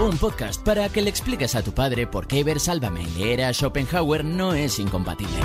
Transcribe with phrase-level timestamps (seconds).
[0.00, 3.44] Un podcast para que le expliques a tu padre por qué ver Sálvame y leer
[3.44, 5.36] a Schopenhauer no es incompatible.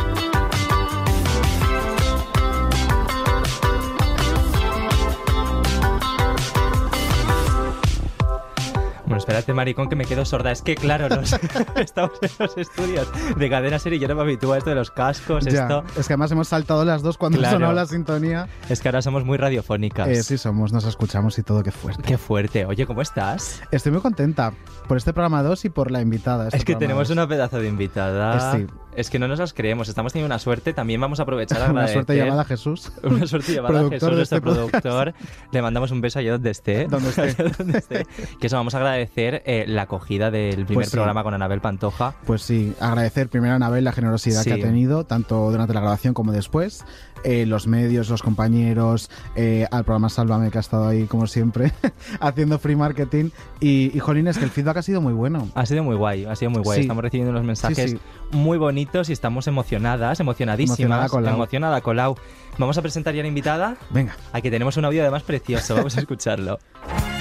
[9.15, 10.51] Bueno, espérate, maricón, que me quedo sorda.
[10.51, 11.31] Es que, claro, nos-
[11.77, 13.07] estamos en los estudios
[13.37, 15.85] de cadena serie y yo no me habitúo a esto de los cascos, Ya, esto...
[15.97, 17.55] Es que además hemos saltado las dos cuando Claro.
[17.59, 18.49] sonó la sintonía.
[18.67, 20.09] Es que ahora somos muy radiofónicas.
[20.09, 22.03] Eh, sí somos, nos escuchamos y todo, qué fuerte.
[22.03, 22.65] Qué fuerte.
[22.65, 23.61] Oye, ¿cómo estás?
[23.71, 24.51] Estoy muy contenta
[24.85, 26.47] por este programa 2 y por la invitada.
[26.47, 28.57] este Es que tenemos una pedazo de invitada.
[28.57, 28.73] Eh, sí.
[28.95, 29.89] Es que no nos las creemos.
[29.89, 30.71] Estamos teniendo una suerte.
[30.73, 32.91] También vamos a aprovechar a Una suerte llamada Jesús.
[33.03, 35.13] Una suerte llamada a Jesús, nuestro este productor.
[35.51, 36.85] Le mandamos un beso allá donde esté.
[36.87, 37.33] Donde esté.
[37.57, 38.05] Donde esté.
[38.39, 40.93] Que eso, vamos a agradecer eh, la acogida del primer Pues sí.
[40.93, 42.15] programa con Anabel Pantoja.
[42.25, 44.49] Pues sí, agradecer primero a Anabel la generosidad Sí.
[44.49, 46.83] que ha tenido, tanto durante la grabación como después.
[47.23, 51.71] Eh, los medios, los compañeros, eh, al programa Sálvame que ha estado ahí como siempre,
[52.19, 53.31] haciendo free marketing.
[53.59, 55.49] Y, y jolín, es que el feedback ha sido muy bueno.
[55.55, 56.75] Ha sido muy guay, ha sido muy guay.
[56.77, 56.81] Sí.
[56.81, 57.95] Estamos recibiendo unos mensajes
[58.31, 60.79] muy bonitos y estamos emocionadas, emocionadísimas.
[60.79, 61.33] Emocionada Colau.
[61.33, 62.15] Emocionada Colau.
[62.59, 63.75] Vamos a presentar ya a la invitada.
[63.89, 65.75] Venga, Aquí tenemos un audio además precioso.
[65.75, 66.59] Vamos a escucharlo.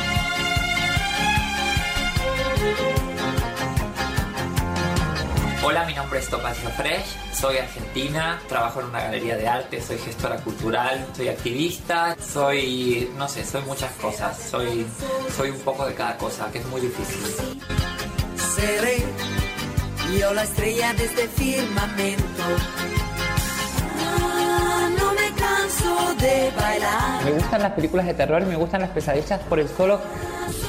[6.18, 6.28] es
[6.76, 13.10] Fresh, soy argentina, trabajo en una galería de arte, soy gestora cultural, soy activista, soy,
[13.16, 14.86] no sé, soy muchas cosas, soy,
[15.36, 17.56] soy un poco de cada cosa, que es muy difícil.
[18.54, 19.02] Seré
[20.20, 22.42] yo la estrella de este firmamento.
[27.44, 30.00] Gustan las películas de terror y me gustan las pesadillas por el solo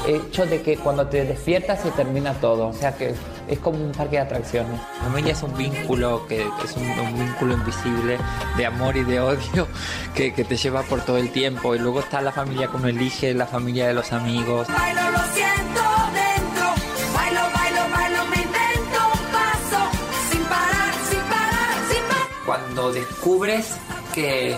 [0.05, 2.67] hecho de que cuando te despiertas se termina todo.
[2.67, 3.15] O sea que
[3.47, 4.77] es como un parque de atracciones.
[4.99, 8.17] La familia es un vínculo que, es un, un vínculo invisible
[8.57, 9.67] de amor y de odio
[10.13, 11.75] que, que te lleva por todo el tiempo.
[11.75, 14.67] Y luego está la familia que uno elige, la familia de los amigos.
[14.67, 15.81] Bailo, lo siento
[16.13, 16.65] dentro.
[17.13, 19.89] Bailo, bailo, bailo, me invento un paso.
[20.29, 22.45] Sin parar, sin parar, sin parar.
[22.45, 23.77] cuando descubres
[24.13, 24.57] que,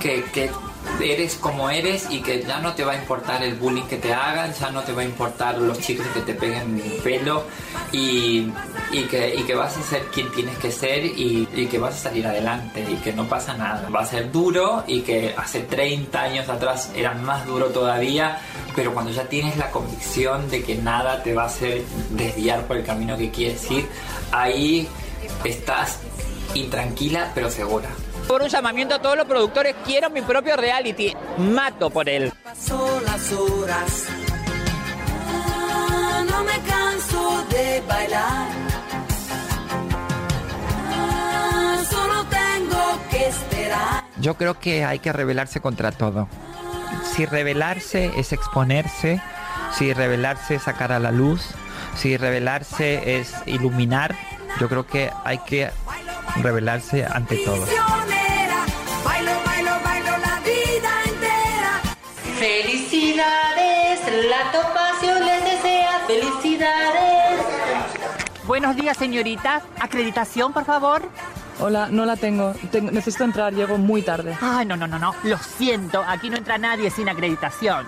[0.00, 0.50] que, que
[1.00, 4.12] eres como eres y que ya no te va a importar el bullying que te
[4.12, 7.44] hagan, ya no te va a importar los chicos que te peguen el pelo
[7.92, 8.50] y,
[8.92, 11.94] y que, y que vas a ser quien tienes que ser y, y que vas
[11.94, 13.88] a salir adelante y que no pasa nada.
[13.88, 18.38] Va a ser duro y que hace 30 años atrás era más duro todavía,
[18.74, 22.76] pero cuando ya tienes la convicción de que nada te va a hacer desviar por
[22.76, 23.86] el camino que quieres ir,
[24.32, 24.88] ahí
[25.44, 25.98] estás
[26.54, 27.88] intranquila pero segura.
[28.26, 31.14] Por un llamamiento a todos los productores, quiero mi propio reality.
[31.38, 32.32] Mato por él.
[32.42, 34.06] Paso las horas.
[35.28, 38.48] Ah, no me canso de bailar.
[40.90, 44.04] Ah, solo tengo que esperar.
[44.18, 46.28] Yo creo que hay que rebelarse contra todo.
[47.14, 49.20] Si rebelarse es exponerse,
[49.72, 51.50] si rebelarse es sacar a la luz,
[51.96, 54.16] si rebelarse es iluminar,
[54.60, 55.70] yo creo que hay que
[56.42, 57.62] rebelarse ante todo.
[57.64, 58.64] Prisionera.
[59.04, 61.80] Bailo, bailo, bailo la vida entera.
[62.38, 67.40] Felicidades, la Topacio les desea felicidades.
[68.46, 69.62] Buenos días, señorita.
[69.80, 71.02] Acreditación, por favor.
[71.60, 72.52] Hola, no la tengo.
[72.70, 74.36] Tengo- Necesito entrar, llego muy tarde.
[74.40, 75.14] Ay, no, no, no, no.
[75.22, 76.04] Lo siento.
[76.06, 77.86] Aquí no entra nadie sin acreditación.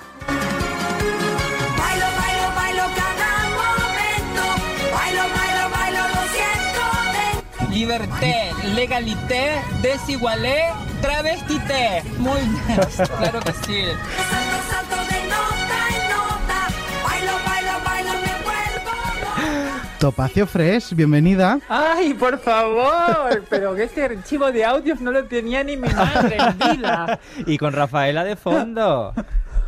[7.80, 9.50] Liberté, legalité,
[9.82, 10.62] desigualé,
[11.02, 12.02] travestité.
[12.16, 12.80] Muy bien,
[13.18, 13.82] claro que sí.
[14.16, 16.68] Salto, salto de nota en nota.
[17.04, 19.82] Bailo, bailo, bailo, me vuelvo loca.
[19.98, 21.58] Topacio Fresh, bienvenida.
[21.68, 26.38] Ay, por favor, pero que este archivo de audios no lo tenía ni mi madre
[26.38, 27.20] en vida.
[27.44, 29.12] Y con Rafaela de fondo.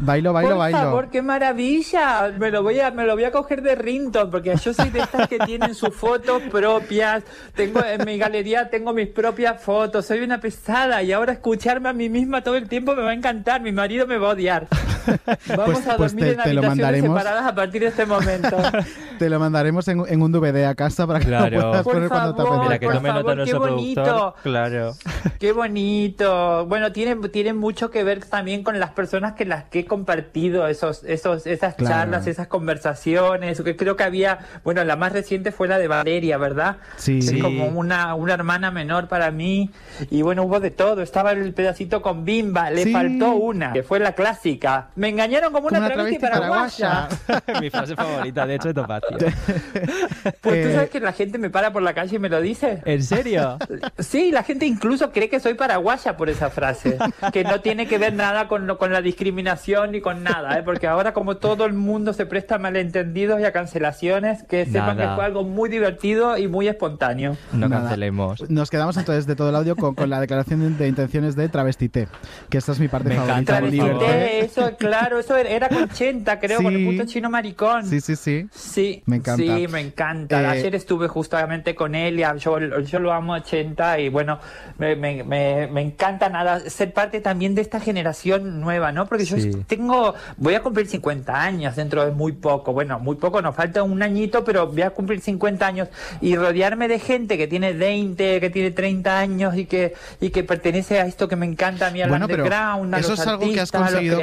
[0.01, 0.79] Bailo, bailo, por bailo.
[0.79, 2.33] favor, qué maravilla.
[2.39, 5.01] Me lo voy a, me lo voy a coger de Rington, porque yo soy de
[5.01, 7.25] estas que tienen sus fotos propias.
[7.55, 10.07] Tengo en mi galería tengo mis propias fotos.
[10.07, 13.15] Soy una pesada y ahora escucharme a mí misma todo el tiempo me va a
[13.15, 13.61] encantar.
[13.61, 14.69] Mi marido me va a odiar.
[15.57, 17.19] Vamos a pues dormir te- en te lo habitaciones mandaremos.
[17.19, 18.57] separadas a partir de este momento.
[19.19, 21.51] Te lo mandaremos en, en un DVD a casa para que Claro.
[21.57, 22.69] lo puedas Por poner cuando te favor, apetezca.
[22.69, 23.71] Mira, que por tome favor, qué productor.
[23.71, 24.35] bonito.
[24.45, 24.95] Claro.
[25.41, 26.67] Qué bonito.
[26.67, 30.69] Bueno, tiene, tiene mucho que ver también con las personas que las que he compartido
[30.69, 31.95] esos, esos, esas Claro.
[31.95, 33.61] charlas, esas conversaciones.
[33.63, 36.77] Que creo que había, bueno, la más reciente fue la de Valeria, ¿verdad?
[36.97, 37.19] Sí.
[37.19, 37.41] Es Sí.
[37.41, 39.71] como una, una hermana menor para mí.
[40.11, 41.03] Y bueno, hubo de todo.
[41.03, 42.71] Estaba el pedacito con Bimba.
[42.71, 42.93] Le Sí.
[42.93, 44.89] faltó una, que fue la clásica.
[44.95, 47.09] Me engañaron como una, travesti travesti paraguaya.
[47.61, 49.17] Mi frase favorita, de hecho, de Topacio.
[50.41, 52.41] Pues tú Eh, sabes que la gente me para por la calle y me lo
[52.41, 52.83] dice.
[52.85, 53.59] ¿En serio?
[53.99, 56.99] Sí, la gente incluso cree que soy paraguaya por esa frase,
[57.33, 60.63] que no tiene que ver nada con, lo- con la discriminación ni con nada, ¿eh?
[60.63, 64.97] porque ahora como todo el mundo se presta a malentendidos y a cancelaciones, que sepan
[64.97, 65.11] Nada.
[65.11, 67.37] que fue algo muy divertido y muy espontáneo.
[67.53, 67.83] No Nada.
[67.83, 68.49] cancelemos.
[68.51, 72.09] Nos quedamos entonces de todo el audio con, con la declaración de intenciones de Travestité,
[72.49, 73.59] que esta es mi parte Me favorita.
[73.59, 77.87] Travestité, eso, claro, eso era- con 80, creo, con el puto chino maricón.
[77.87, 78.49] Sí, sí, sí.
[78.53, 79.43] Sí, Me encanta.
[79.43, 80.43] Sí, me encanta.
[80.43, 84.39] Eh, Ayer estuve justamente con él y yo, yo lo amo a 80 y bueno,
[84.79, 89.07] me, me, me, me encanta nada ser parte también de esta generación nueva, ¿no?
[89.07, 89.53] Porque Sí.
[89.53, 92.73] yo tengo, voy a cumplir 50 años dentro de muy poco.
[92.73, 95.89] Bueno, muy poco, nos falta un añito, pero voy a cumplir 50 años
[96.21, 100.43] y rodearme de gente que tiene 20, que tiene 30 años y que, y que
[100.43, 103.27] pertenece a esto que me encanta a mí, al Bueno, underground, a eso los es
[103.27, 104.21] algo que has conseguido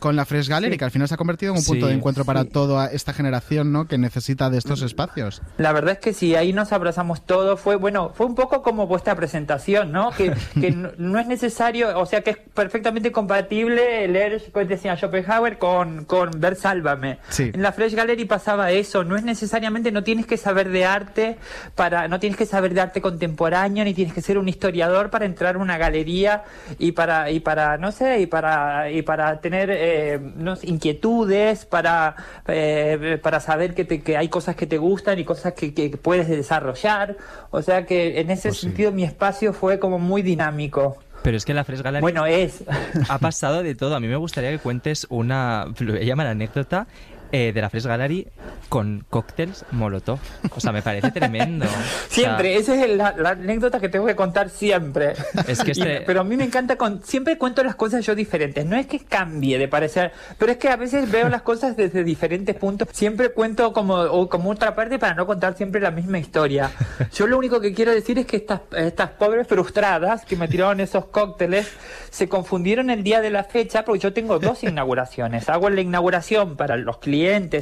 [0.00, 0.78] con, la Fresh Gallery, Sí.
[0.78, 2.48] que al final se ha convertido en un punto Sí, de encuentro para sí.
[2.48, 3.86] toda esta generación ¿no?
[3.86, 5.42] que necesita de estos espacios.
[5.58, 7.60] La verdad es que sí, ahí nos abrazamos todos.
[7.60, 10.10] Fue bueno, fue un poco como vuestra presentación, ¿no?
[10.12, 14.96] Que, que no, no es necesario, o sea, que es perfectamente compatible leer, pues decía
[14.96, 17.18] Schopenhauer, con, con ver Sálvame.
[17.28, 17.50] Sí.
[17.52, 19.04] En la Fresh Gallery pasaba eso.
[19.04, 21.36] No es necesariamente, no tienes que saber de arte
[21.74, 25.26] para, no tienes que saber de arte contemporáneo, ni tienes que ser un historiador para
[25.26, 26.44] entrar a una galería
[26.78, 31.64] y para, y para, no sé, y para, y para tener eh, no sé, inquietudes,
[31.66, 32.16] para,
[32.46, 35.90] eh, para saber que, te- que hay cosas que te gustan y cosas que, que
[35.90, 37.16] puedes desarrollar.
[37.50, 38.66] O sea que en ese Pues sí.
[38.66, 40.96] sentido mi espacio fue como muy dinámico.
[41.28, 42.64] Pero es que la Fresh Gallery Bueno, es.
[43.10, 43.94] ha pasado de todo.
[43.94, 46.86] A mí me gustaría que cuentes una, lo voy a llamar anécdota,
[47.32, 48.26] eh, de la Fresh Gallery
[48.68, 50.18] con cócteles Molotov.
[50.54, 51.66] O sea, me parece tremendo.
[52.08, 55.12] O sea, Siempre, esa es la, la anécdota que tengo que contar siempre.
[55.46, 58.14] Es que Y- este- pero a mí me encanta, con, siempre cuento las cosas yo
[58.14, 58.64] diferentes.
[58.66, 62.02] No es que cambie de parecer, pero es que a veces veo las cosas desde
[62.04, 62.88] diferentes puntos.
[62.92, 66.70] Siempre cuento como, o como otra parte para no contar siempre la misma historia.
[67.14, 70.80] Yo lo único que quiero decir es que estas, estas pobres frustradas que me tiraron
[70.80, 71.70] esos cócteles
[72.10, 75.48] se confundieron el día de la fecha porque yo tengo dos inauguraciones.
[75.48, 77.17] Hago la inauguración para los clientes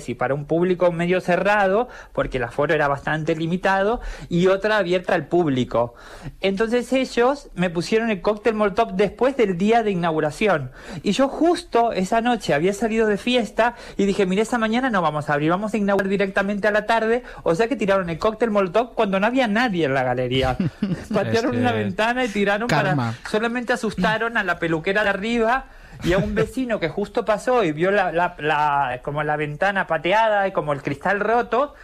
[0.09, 5.15] y para un público medio cerrado, porque el aforo era bastante limitado, y otra abierta
[5.15, 5.95] al público.
[6.41, 10.71] Entonces ellos me pusieron el cóctel Molotov después del día de inauguración.
[11.03, 15.01] Y yo justo esa noche había salido de fiesta y dije, mire, esa mañana no
[15.03, 17.23] vamos a abrir, vamos a inaugurar directamente a la tarde.
[17.43, 20.57] O sea que tiraron el cóctel Molotov cuando no había nadie en la galería.
[21.13, 23.15] Patearon que- una ventana y tiraron Karma.
[23.15, 23.31] para...
[23.31, 25.67] Solamente asustaron a la peluquera de arriba
[26.05, 29.87] y a un vecino que justo pasó y vio la, la- la- como la ventana
[29.87, 31.75] pateada y como el cristal roto.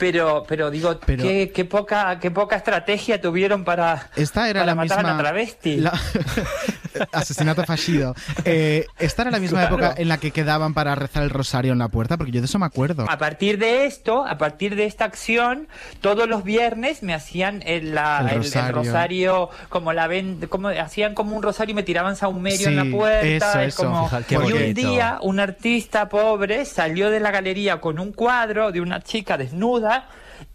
[0.00, 4.66] Pero, pero digo, Pero- qué, qué poca, qué poca estrategia tuvieron para, Esta era para
[4.72, 5.10] la matar misma.
[5.10, 5.76] a una travesti.
[5.76, 5.92] la-
[7.12, 8.14] Asesinato fallido.
[8.44, 9.76] Eh, esta era la misma Claro.
[9.76, 12.46] época en la que quedaban para rezar el rosario en la puerta, porque yo de
[12.46, 13.04] eso me acuerdo.
[13.08, 15.68] A partir de esto, a partir de esta acción,
[16.00, 18.72] todos los viernes me hacían el, la- El el- el rosario.
[18.76, 19.50] rosario.
[19.68, 22.96] como la ven, como hacían como un rosario y me tiraban saumerio en Sí, la
[22.96, 23.50] puerta.
[23.52, 23.84] eso, eso.
[23.84, 28.12] como- Fija- qué y un día un artista pobre salió de la galería con un
[28.12, 29.89] cuadro de una chica desnuda.
[29.90, 30.04] né?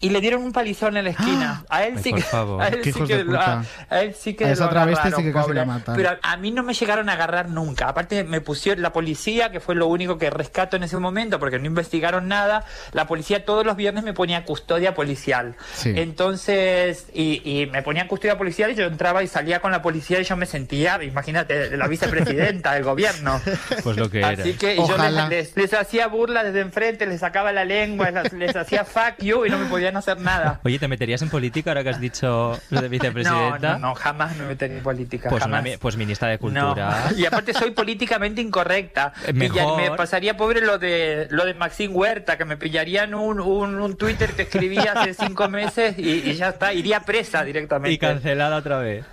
[0.05, 1.65] Y le dieron un palizón en la esquina.
[1.69, 4.51] A él Ay, sí que, a él sí que, lo- a él sí que A
[4.51, 5.95] esa lo travesti sí agarraron, que casi la matan.
[5.95, 7.87] Pero a mí no me llegaron a agarrar nunca.
[7.89, 11.59] Aparte me pusieron la policía, que fue lo único que rescato en ese momento, porque
[11.59, 12.65] no investigaron nada.
[12.91, 15.55] La policía todos los viernes me ponía custodia policial.
[15.75, 15.93] Sí.
[15.95, 20.19] Entonces, y, y me ponían custodia policial y yo entraba y salía con la policía
[20.19, 23.39] y yo me sentía, imagínate, la vicepresidenta del gobierno.
[23.83, 24.29] Pues lo que era.
[24.29, 25.27] Así que y yo Ojalá.
[25.29, 29.15] les, les- les hacía burla desde enfrente, les sacaba la lengua, les, les hacía fuck
[29.19, 30.59] you y no me podían hacer nada.
[30.65, 33.73] Oye, ¿te meterías en política ahora que has dicho lo de No, vicepresidenta?
[33.77, 35.29] no, no, jamás me metería en política.
[35.29, 35.65] Pues, jamás.
[35.79, 37.05] pues ministra de Cultura.
[37.11, 37.17] No.
[37.17, 39.13] Y aparte soy políticamente incorrecta.
[39.25, 39.77] Eh, mejor.
[39.77, 43.95] me pasaría pobre lo de lo de Maxine Huerta, que me pillarían un, un, un
[43.97, 47.93] Twitter que escribí hace cinco meses y, y ya está, iría presa directamente.
[47.93, 49.05] Y cancelada otra vez.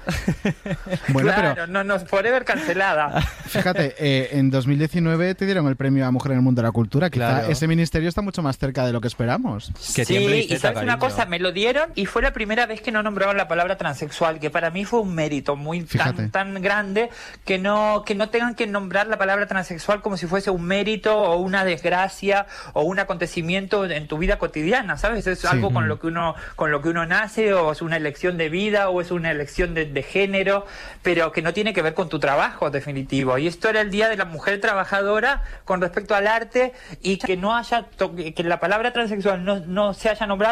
[1.09, 3.21] Bueno, claro, pero no, no, forever cancelada.
[3.47, 6.73] fíjate, eh, en 2019 te dieron el premio a Mujer en el Mundo de la
[6.73, 7.11] Cultura.
[7.11, 7.49] Quizá Claro.
[7.49, 9.71] ese ministerio está mucho más cerca de lo que esperamos.
[9.95, 12.93] Que sí, y sabes una cosa, me lo dieron y fue la primera vez que
[12.93, 17.11] no nombraban la palabra transexual, que para mí fue un mérito muy tan, tan grande
[17.45, 21.17] que no, que no tengan que nombrar la palabra transexual como si fuese un mérito
[21.19, 25.27] o una desgracia o un acontecimiento en tu vida cotidiana, ¿sabes?
[25.27, 25.47] Es Sí.
[25.51, 25.89] algo con Mm.
[25.89, 29.01] lo que uno, con lo que uno nace, o es una elección de vida, o
[29.01, 30.67] es una elección de, de género,
[31.03, 33.39] pero que no tiene que ver con tu trabajo definitivo.
[33.39, 37.37] Y esto era el Día de la Mujer Trabajadora con respecto al arte y que
[37.37, 37.87] no haya
[38.37, 40.52] que la palabra transexual no, no se haya nombrado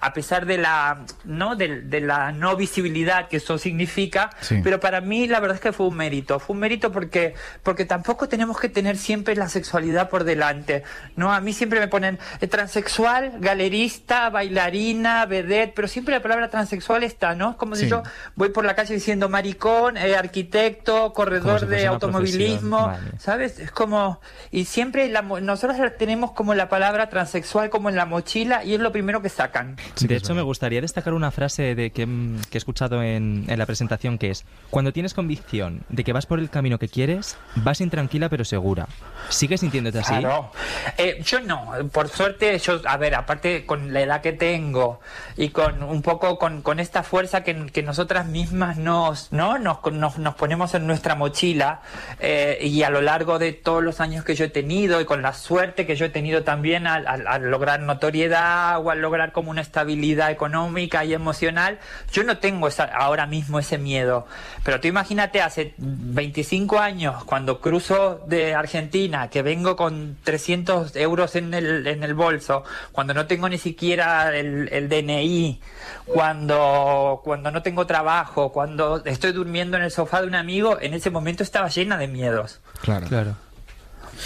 [0.00, 4.60] a pesar de la no de, de la no visibilidad que eso significa Sí.
[4.62, 7.84] pero para mí la verdad es que fue un mérito fue un mérito porque porque
[7.84, 10.82] tampoco tenemos que tener siempre la sexualidad por delante
[11.16, 16.48] no a mí siempre me ponen eh, transexual galerista bailarina vedette pero siempre la palabra
[16.48, 17.90] transexual está no es como si Sí.
[17.90, 18.02] yo
[18.34, 22.98] voy por la calle diciendo maricón eh, arquitecto corredor si de automovilismo vale.
[23.18, 23.58] ¿Sabes?
[23.58, 24.20] Es como.
[24.50, 28.80] Y siempre la nosotros tenemos como la palabra transexual como en la mochila y es
[28.80, 29.76] lo primero que sacan.
[30.00, 33.58] De hecho, me gustaría destacar una frase de que, mm, que he escuchado en, en
[33.58, 37.36] la presentación que es, cuando tienes convicción de que vas por el camino que quieres,
[37.54, 38.88] vas intranquila pero segura.
[39.28, 40.14] ¿Sigues sintiéndote así?
[40.14, 40.50] Claro.
[40.96, 45.00] Eh, yo no, por suerte, yo, a ver, aparte con la edad que tengo
[45.36, 49.58] y con un poco con, con esta fuerza que, que nosotras mismas nos, ¿no?
[49.58, 51.82] nos, nos, nos ponemos en nuestra mochila
[52.18, 55.22] eh, y a lo largo de todos los años que yo he tenido y con
[55.22, 59.27] la suerte que yo he tenido también al, al- al lograr notoriedad o al lograr
[59.32, 61.78] como una estabilidad económica y emocional,
[62.12, 64.26] yo no tengo esa, ahora mismo ese miedo.
[64.64, 71.36] Pero tú imagínate hace 25 años cuando cruzo de Argentina, que vengo con 300 euros
[71.36, 75.60] en el, en el bolso, cuando no tengo ni siquiera el, el DNI,
[76.06, 80.94] cuando, cuando no tengo trabajo, cuando estoy durmiendo en el sofá de un amigo, en
[80.94, 82.60] ese momento estaba llena de miedos.
[82.80, 83.06] Claro.
[83.06, 83.47] Claro.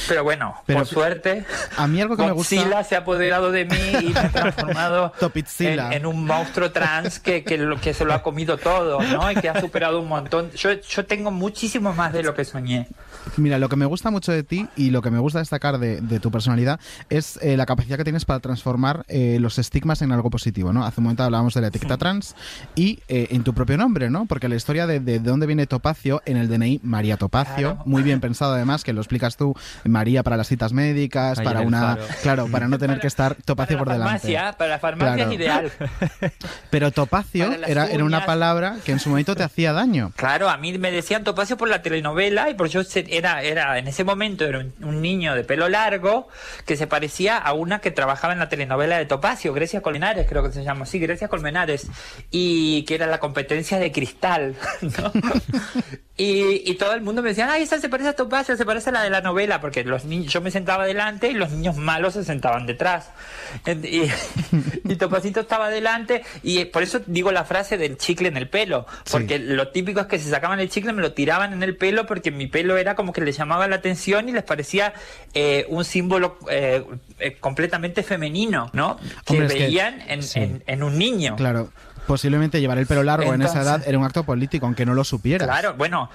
[0.08, 1.44] Pero bueno, Pero por suerte,
[1.76, 2.84] A mí algo que me Godzilla gusta...
[2.84, 5.12] se ha apoderado de mí y me ha transformado
[5.58, 9.30] en, en un monstruo trans que, que, lo, que se lo ha comido todo, ¿no?
[9.30, 10.50] Y que ha superado un montón.
[10.52, 12.88] Yo, yo tengo muchísimo más de lo que soñé.
[13.36, 16.00] Mira, lo que me gusta mucho de ti y lo que me gusta destacar de,
[16.00, 20.12] de tu personalidad es eh, la capacidad que tienes para transformar eh, los estigmas en
[20.12, 20.84] algo positivo, ¿no?
[20.84, 22.34] Hace un momento hablábamos de la etiqueta trans
[22.74, 24.26] y eh, en tu propio nombre, ¿no?
[24.26, 27.82] Porque la historia de, de, de dónde viene Topacio en el DNI, María Topacio, Claro.
[27.86, 31.80] muy bien pensado además, que lo explicas tú, María para las citas médicas, para una...
[31.96, 32.06] faro.
[32.22, 34.18] Claro, para no tener que estar Topacio para por la delante.
[34.32, 35.30] farmacia, para la farmacia Claro.
[35.30, 35.72] es ideal.
[36.70, 40.12] Pero Topacio era, era una palabra que en su momento te hacía daño.
[40.16, 43.78] Claro, a mí me decían Topacio por la telenovela y por yo se- era, era
[43.78, 46.28] en ese momento era un, un niño de pelo largo
[46.66, 50.42] que se parecía a una que trabajaba en la telenovela de Topacio, Grecia Colmenares, creo
[50.42, 51.88] que se llama así, Grecia Colmenares,
[52.30, 55.12] y que era la competencia de cristal, ¿no?
[56.14, 58.90] Y, y todo el mundo me decía, ay, esa se parece a Topacio, se parece
[58.90, 61.76] a la de la novela, porque los niños, yo me sentaba delante y los niños
[61.76, 63.10] malos se sentaban detrás.
[63.66, 64.02] Y,
[64.92, 68.86] y Topacito estaba delante, y por eso digo la frase del chicle en el pelo,
[69.10, 72.06] porque lo típico es que se sacaban el chicle, me lo tiraban en el pelo,
[72.06, 74.92] porque mi pelo era como que les llamaba la atención y les parecía
[75.32, 76.84] eh, un símbolo eh,
[77.18, 78.98] eh, completamente femenino, ¿no?
[79.24, 80.38] Que Hombre, es que- veían en, sí.
[80.40, 81.36] en- en un niño.
[81.36, 81.70] Claro.
[82.06, 84.94] Posiblemente llevar el pelo largo en esa Entonces- edad era un acto político, aunque no
[84.94, 85.46] lo supieras.
[85.48, 86.10] Claro, bueno,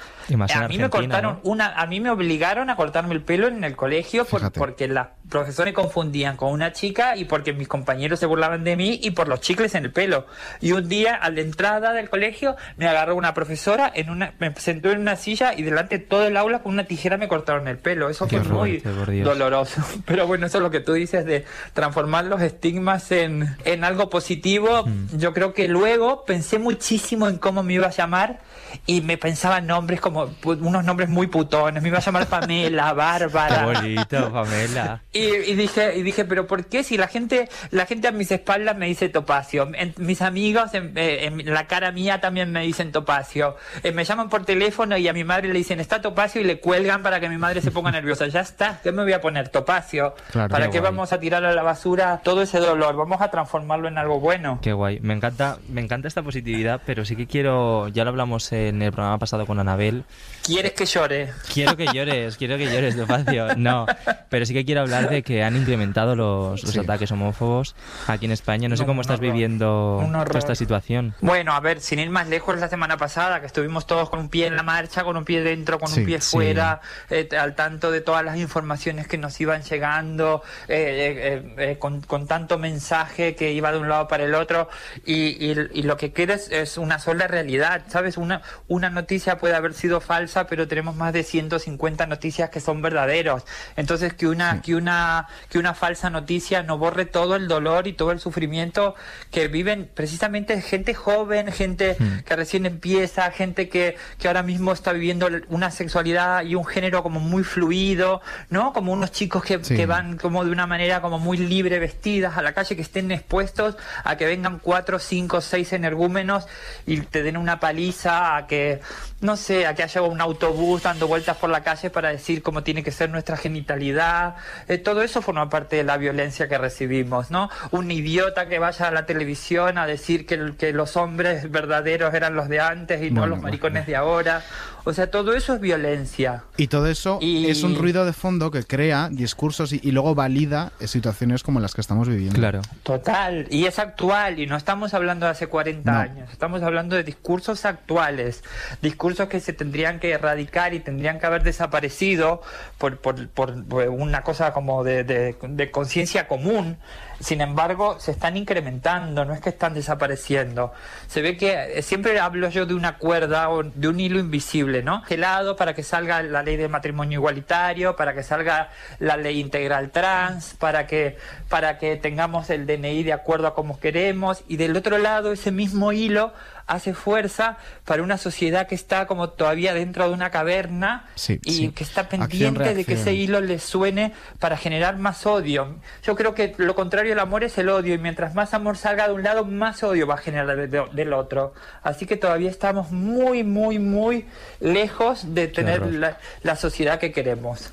[0.53, 1.49] a mí me cortaron ¿no?
[1.49, 5.07] una, a mí me obligaron a cortarme el pelo en el colegio por- porque las
[5.29, 9.11] profesores me confundían con una chica y porque mis compañeros se burlaban de mí y
[9.11, 10.25] por los chicles en el pelo.
[10.61, 14.53] Y un día a la entrada del colegio me agarró una profesora en una, me
[14.55, 17.67] sentó en una silla y delante de todo el aula con una tijera me cortaron
[17.67, 18.09] el pelo.
[18.09, 19.27] Eso Qué fue muy por Dios.
[19.27, 19.81] doloroso.
[20.05, 24.09] Pero bueno, eso es lo que tú dices de transformar los estigmas en, en algo
[24.09, 24.85] positivo.
[24.85, 25.17] Mm.
[25.17, 28.39] Yo creo que luego pensé muchísimo en cómo me iba a llamar
[28.85, 31.81] y me pensaba en nombres como unos nombres muy putones.
[31.81, 33.65] Me iba a llamar Pamela, Bárbara.
[33.65, 35.01] bonito, Pamela.
[35.13, 38.31] Y, y dije, y dije, pero ¿por qué si la gente, la gente a mis
[38.31, 39.69] espaldas me dice Topacio?
[39.73, 43.55] En- mis amigos en, eh, en la cara mía también me dicen Topacio.
[43.83, 46.59] Eh, me llaman por teléfono y a mi madre le dicen está Topacio y le
[46.59, 48.27] cuelgan para que mi madre se ponga nerviosa.
[48.27, 50.13] Ya está, ¿qué me voy a poner Topacio?
[50.31, 50.91] Claro, ¿Para qué guay.
[50.91, 52.95] vamos a tirar a la basura todo ese dolor?
[52.95, 54.59] Vamos a transformarlo en algo bueno.
[54.61, 54.99] Qué guay.
[54.99, 58.91] Me encanta, me encanta esta positividad, pero sí que quiero, ya lo hablamos en el
[58.91, 60.03] programa pasado con Anabel,
[60.47, 61.33] ¿Quieres que llore?
[61.53, 63.55] Quiero que llores, quiero que llores, Topacio.
[63.57, 63.85] No,
[64.29, 66.79] pero sí que quiero hablar de que han incrementado los, los Sí.
[66.79, 67.75] ataques homófobos
[68.07, 68.69] aquí en España.
[68.69, 69.31] No sé cómo estás horror.
[69.33, 71.13] viviendo toda esta situación.
[71.21, 74.29] Bueno, a ver, sin ir más lejos, la semana pasada, que estuvimos todos con un
[74.29, 76.31] pie en la marcha, con un pie dentro, con Sí, un pie sí.
[76.31, 81.71] fuera, eh, al tanto de todas las informaciones que nos iban llegando, eh, eh, eh,
[81.71, 84.69] eh, con, con tanto mensaje que iba de un lado para el otro,
[85.05, 88.17] y, y y lo que queda es, es una sola realidad, ¿sabes?
[88.17, 92.81] Una, una noticia puede haber sido falsa, pero tenemos más de 150 noticias que son
[92.83, 93.43] verdaderos.
[93.75, 97.93] Entonces, que una, que una, que una falsa noticia no borre todo el dolor y
[97.93, 98.93] todo el sufrimiento
[99.31, 104.91] que viven precisamente gente joven, gente que recién empieza, gente que, que ahora mismo está
[104.93, 108.73] viviendo una sexualidad y un género como muy fluido, ¿no?
[108.73, 109.75] Como unos chicos que, Sí.
[109.75, 113.09] que van como de una manera como muy libre vestidas a la calle, que estén
[113.11, 116.47] expuestos a que vengan cuatro, cinco, seis energúmenos
[116.85, 118.79] y te den una paliza, a que,
[119.21, 122.63] no sé, a que haya un autobús dando vueltas por la calle para decir cómo
[122.63, 124.35] tiene que ser nuestra genitalidad.
[124.67, 127.49] Eh, todo eso forma parte de la violencia que recibimos, ¿no?
[127.71, 130.37] Un idiota que vaya a la televisión a decir que,
[130.73, 134.43] los hombres verdaderos eran los de antes y no los maricones de ahora.
[134.87, 136.43] O sea, todo eso es violencia.
[136.55, 140.15] Y todo eso Y- es un ruido de fondo que crea discursos y, y luego
[140.15, 142.35] valida situaciones como las que estamos viviendo.
[142.39, 142.61] Claro.
[142.83, 145.99] Total, y es actual, y no estamos hablando de hace 40 No.
[145.99, 148.45] años, estamos hablando de discursos actuales,
[148.81, 152.41] discursos que se tendrían que erradicar y tendrían que haber desaparecido
[152.77, 156.77] por, por, por- por una cosa como de, de- de conciencia común.
[157.19, 160.71] Sin embargo, se están incrementando, no es que están desapareciendo.
[161.07, 164.83] Se ve que eh, siempre hablo yo de una cuerda o de un hilo invisible,
[164.83, 165.01] ¿no?
[165.01, 168.69] Gelado para que salga la ley de matrimonio igualitario, para que salga
[168.99, 171.17] la ley integral trans, para que,
[171.49, 174.43] para que tengamos el DNI de acuerdo a como queremos.
[174.47, 176.33] Y del otro lado, ese mismo hilo
[176.67, 181.51] hace fuerza para una sociedad que está como todavía dentro de una caverna Sí, y
[181.53, 181.69] sí.
[181.71, 185.77] que está Acción, pendiente de que ese hilo le suene para generar más odio.
[186.03, 189.07] Yo creo que lo contrario al amor es el odio y mientras más amor salga
[189.07, 191.53] de un lado, más odio va a generar de- de- del otro.
[191.83, 194.25] Así que todavía estamos muy, muy, muy
[194.59, 197.69] lejos de tener la, la sociedad que queremos.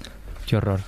[0.47, 0.81] Qué horror.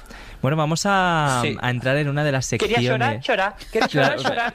[0.42, 1.56] Bueno, vamos a, Sí.
[1.60, 2.76] a entrar en una de las secciones.
[2.76, 3.20] ¿Quería llorar?
[3.20, 3.56] Llorar.
[3.72, 4.16] ¿Quería llorar?
[4.16, 4.54] Claro.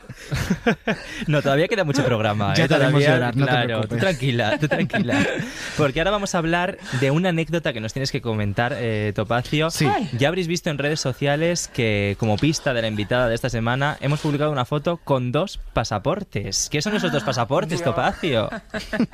[0.66, 0.98] Llorar.
[1.28, 2.54] no, todavía queda mucho programa.
[2.54, 2.68] Ya ¿eh?
[2.68, 3.90] te haremos Todavía- llorar, no te claro, preocupes.
[3.90, 5.20] tú tranquila, tú tranquila.
[5.78, 9.70] Porque ahora vamos a hablar de una anécdota que nos tienes que comentar, eh, Topacio.
[9.70, 9.88] Sí.
[10.18, 13.98] Ya habréis visto en redes sociales que, como pista de la invitada de esta semana,
[14.02, 16.70] hemos publicado una foto con dos pasaportes.
[16.72, 17.84] ¿Qué son esos dos pasaportes, Dios.
[17.84, 18.50] Topacio?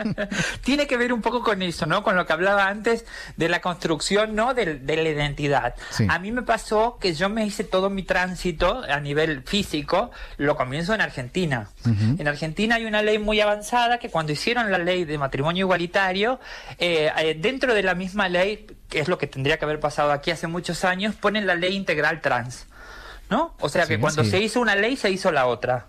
[0.63, 2.03] Tiene que ver un poco con eso, ¿no?
[2.03, 3.05] Con lo que hablaba antes
[3.35, 4.53] de la construcción, ¿no?
[4.53, 5.75] De, de la identidad.
[5.89, 6.05] Sí.
[6.09, 10.55] A mí me pasó que yo me hice todo mi tránsito a nivel físico, lo
[10.55, 11.69] comienzo en Argentina.
[11.85, 16.39] En Argentina hay una ley muy avanzada que cuando hicieron la ley de matrimonio igualitario,
[16.79, 20.11] eh, eh, dentro de la misma ley, que es lo que tendría que haber pasado
[20.11, 22.65] aquí hace muchos años, ponen la ley integral trans.
[23.29, 23.53] ¿No?
[23.59, 24.31] O sea que cuando sí.
[24.31, 25.85] se hizo una ley, se hizo la otra.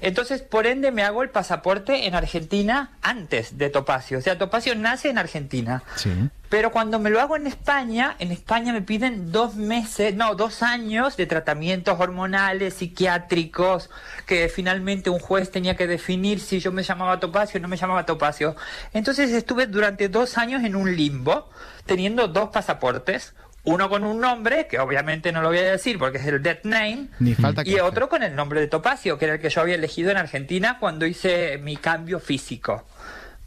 [0.00, 4.18] Entonces, por ende, me hago el pasaporte en Argentina antes de Topacio.
[4.18, 5.82] O sea, Topacio nace en Argentina.
[5.96, 6.10] Sí.
[6.50, 10.64] Pero cuando me lo hago en España, en España me piden dos meses, no, dos
[10.64, 13.88] años de tratamientos hormonales, psiquiátricos,
[14.26, 17.76] que finalmente un juez tenía que definir si yo me llamaba Topacio o no me
[17.76, 18.56] llamaba Topacio.
[18.92, 21.48] Entonces estuve durante dos años en un limbo,
[21.86, 23.32] teniendo dos pasaportes.
[23.70, 26.58] Uno con un nombre, que obviamente no lo voy a decir porque es el dead
[26.64, 29.50] name, Ni falta que y otro con el nombre de Topacio, que era el que
[29.50, 32.84] yo había elegido en Argentina cuando hice mi cambio físico.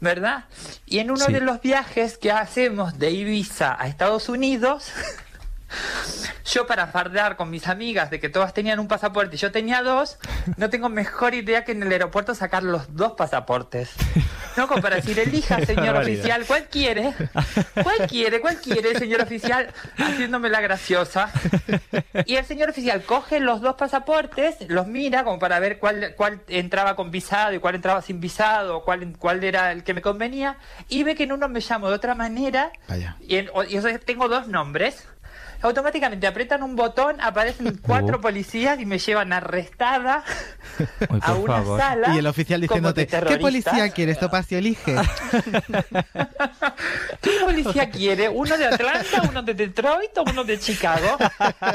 [0.00, 0.44] ¿Verdad?
[0.86, 1.32] Y en uno Sí.
[1.32, 4.90] de los viajes que hacemos de Ibiza a Estados Unidos,
[6.46, 9.82] yo para fardear con mis amigas de que todas tenían un pasaporte y yo tenía
[9.82, 10.18] dos,
[10.56, 13.90] no tengo mejor idea que en el aeropuerto sacar los dos pasaportes.
[14.56, 17.12] No, como para decir, elija, señor oficial, ¿cuál quiere?
[17.82, 18.40] ¿Cuál quiere?
[18.40, 19.68] ¿Cuál quiere, señor oficial?
[19.98, 21.28] Haciéndome la graciosa.
[22.26, 26.40] Y el señor oficial coge los dos pasaportes, los mira como para ver cuál, cuál
[26.46, 30.56] entraba con visado y cuál entraba sin visado, cuál, cuál era el que me convenía,
[30.88, 33.16] y ve que en uno me llamo de otra manera, Vaya.
[33.20, 35.04] y, en, o- y yo tengo dos nombres.
[35.64, 38.20] Automáticamente apretan un botón, aparecen cuatro Oh.
[38.20, 40.22] policías y me llevan arrestada
[41.08, 41.80] Uy, a una favor.
[41.80, 42.14] sala.
[42.14, 43.40] Y el oficial diciéndote, ¿qué terroristas".
[43.40, 44.18] policía quieres?
[44.18, 44.94] Topacio, elige.
[47.20, 48.28] ¿Qué policía quiere?
[48.28, 51.16] ¿Uno de Atlanta, uno de Detroit o uno de Chicago?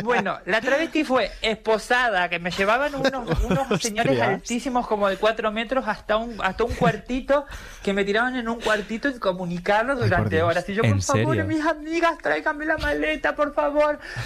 [0.04, 5.52] Bueno, la travesti fue esposada, que me llevaban unos, unos señores altísimos como de cuatro
[5.52, 7.45] metros hasta un, hasta un cuartito,
[7.84, 10.67] que me tiraban en un cuartito incomunicado durante horas.
[10.69, 11.45] Y yo, ¿En por favor, serio?
[11.45, 13.79] mis amigas, tráiganme la maleta, por favor.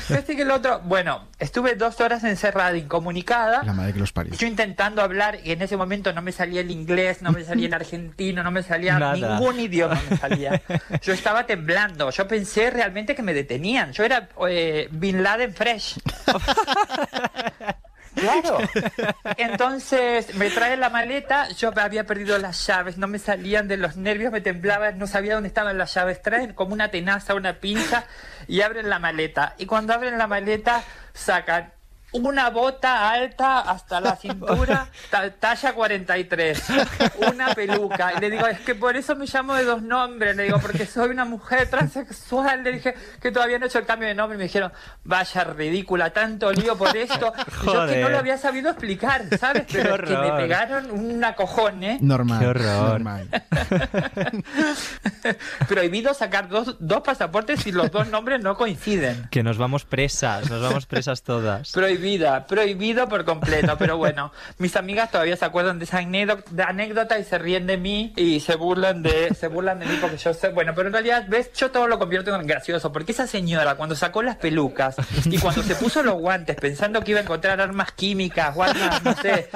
[0.09, 0.79] Este que el otro.
[0.81, 3.63] Bueno, estuve dos horas encerrada, incomunicada.
[3.63, 4.33] La madre que los parió.
[4.33, 7.67] Yo intentando hablar y en ese momento no me salía el inglés, no me salía
[7.67, 9.13] el argentino, no me salía Nada.
[9.13, 10.61] ningún idioma me salía.
[11.01, 13.91] Yo estaba temblando, yo pensé realmente que me detenían.
[13.93, 15.99] Yo era eh, Bin Laden fresh.
[18.23, 18.57] Claro.
[19.37, 23.97] Entonces me traen la maleta, yo había perdido las llaves, no me salían de los
[23.97, 26.21] nervios, me temblaba, no sabía dónde estaban las llaves.
[26.21, 28.05] Traen como una tenaza, una pinza
[28.47, 29.55] y abren la maleta.
[29.57, 30.83] Y cuando abren la maleta
[31.13, 31.73] sacan
[32.13, 36.63] una bota alta hasta la cintura, ta- talla 43,
[37.31, 38.13] una peluca.
[38.17, 40.35] Y le digo, es que por eso me llamo de dos nombres.
[40.35, 42.63] Le digo, porque soy una mujer transexual.
[42.63, 44.35] Le dije que todavía no he hecho el cambio de nombre.
[44.35, 44.71] Y me dijeron,
[45.03, 47.33] vaya ridícula, tanto lío por esto.
[47.63, 49.63] Y yo que no lo había sabido explicar, ¿sabes?
[49.67, 51.97] Qué Pero es que me pegaron una cojone.
[52.01, 52.39] Normal.
[52.39, 52.89] Qué horror.
[52.89, 53.29] normal.
[55.67, 59.27] Prohibido sacar dos, dos pasaportes si los dos nombres no coinciden.
[59.31, 61.71] Que nos vamos presas, nos vamos presas todas.
[62.03, 67.23] Prohibida, prohibido por completo, pero bueno, mis amigas todavía se acuerdan de esa anécdota, y
[67.23, 70.49] se ríen de mí y se burlan de, se burlan de mí porque yo sé,
[70.49, 73.95] bueno, pero en realidad, ves, yo todo lo convierto en gracioso, porque esa señora cuando
[73.95, 77.93] sacó las pelucas y cuando se puso los guantes pensando que iba a encontrar armas
[77.93, 79.47] químicas o armas, no sé,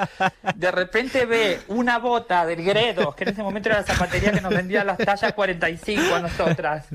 [0.54, 4.40] de repente ve una bota del Gredos, que en ese momento era la zapatería que
[4.40, 6.86] nos vendía las tallas 45 a nosotras.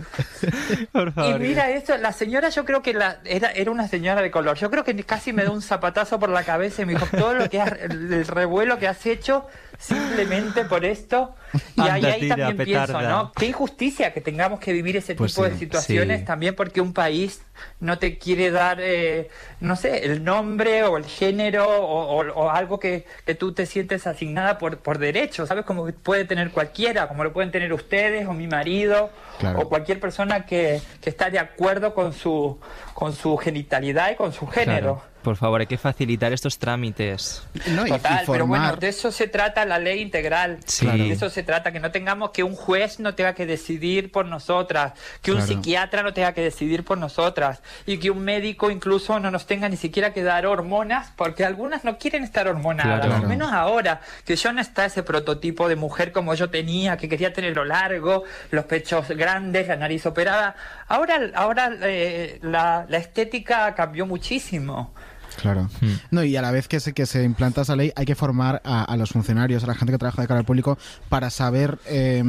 [0.92, 4.32] Por Y mira eso, la señora yo creo que la, era, era una señora de
[4.32, 4.58] color.
[4.58, 7.34] Yo creo que casi me da un zapatazo por la cabeza y me dijo, todo
[7.34, 11.36] lo que has, el revuelo que has hecho simplemente por esto.
[11.76, 13.02] Y ahí, ahí también pienso.
[13.02, 13.32] ¿no?
[13.36, 16.26] Qué injusticia que tengamos que vivir ese Pues tipo sí, de situaciones sí.
[16.26, 17.42] también porque un país
[17.80, 22.50] no te quiere dar, eh, no sé, el nombre o el género o, o- o
[22.50, 25.64] algo que, que tú te sientes asignada por, por derecho, ¿sabes?
[25.66, 29.62] Como puede tener cualquiera, como lo pueden tener ustedes o mi marido Claro.
[29.62, 32.60] o cualquier persona que, que está de acuerdo con su,
[32.94, 34.96] con su genitalidad y con su género.
[34.96, 35.14] Claro.
[35.24, 37.44] Por favor, hay que facilitar estos trámites.
[37.68, 40.60] No, y, y Total, pero bueno, de eso se trata la ley integral.
[40.66, 40.86] Sí.
[40.86, 44.26] De eso se trata, que no tengamos que un juez no tenga que decidir por
[44.26, 49.20] nosotras, que un psiquiatra no tenga que decidir por nosotras, y que un médico incluso
[49.20, 53.22] no nos tenga ni siquiera que dar hormonas, porque algunas no quieren estar hormonadas, Claro.
[53.22, 57.08] al menos ahora, que yo no está ese prototipo de mujer como yo tenía, que
[57.10, 60.56] quería tenerlo largo, los pechos grandes, la nariz operada.
[60.88, 64.94] Ahora, ahora eh, la, la estética cambió muchísimo.
[65.42, 65.70] Claro.
[65.82, 65.94] Hmm.
[66.12, 68.62] No, y a la vez que se, que se implanta esa ley, hay que formar
[68.64, 70.78] a, a los funcionarios, a la gente que trabaja de cara al público,
[71.10, 72.24] para saber eh,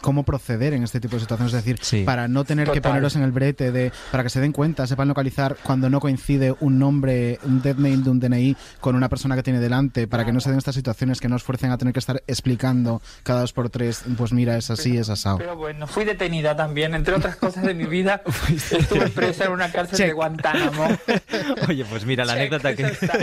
[0.00, 1.52] cómo proceder en este tipo de situaciones.
[1.54, 2.02] Es decir, Sí.
[2.04, 5.08] para no tener que poneros en el brete, de, para que se den cuenta, sepan
[5.08, 9.36] localizar cuando no coincide un nombre, un dead name de un DNI con una persona
[9.36, 11.92] que tiene delante, para que no se den estas situaciones que nos fuercen a tener
[11.92, 15.38] que estar explicando cada dos por tres, pues mira, es así, es asado.
[15.38, 18.22] Pero bueno, fui detenida también, entre otras cosas de mi vida.
[18.70, 20.12] Estuve presa en una cárcel de.
[20.12, 20.86] Guantánamo.
[21.68, 22.82] Oye, pues mira, la anécdota que...
[22.82, 23.18] eso está.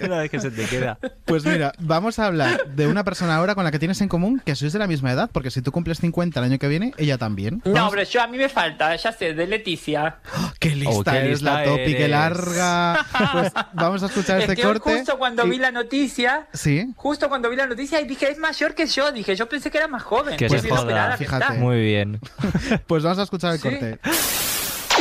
[0.06, 0.98] Una vez que se te queda.
[1.24, 4.40] Pues mira, vamos a hablar de una persona ahora con la que tienes en común
[4.44, 6.92] que sois de la misma edad, porque si tú cumples 50 el año que viene,
[6.98, 7.62] ella también.
[7.64, 10.16] No, Vamos- pero yo a mí me falta, ya sé, de Leticia.
[10.58, 13.06] ¡Qué lista Oh, qué eres, lista la topi, qué larga!
[13.32, 14.96] Pues vamos a escuchar Es este que corte.
[14.98, 18.38] justo cuando y- vi la noticia, Sí, justo cuando vi la noticia y dije, es
[18.38, 19.12] mayor que yo.
[19.12, 20.36] Dije, yo pensé que era más joven.
[20.36, 21.54] Que Qué se joda, fíjate.
[21.58, 22.20] Muy bien.
[22.86, 23.68] pues vamos a escuchar el Sí.
[23.68, 23.98] corte.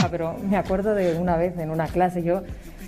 [0.01, 2.43] Ah, pero me acuerdo de una vez en una clase, yo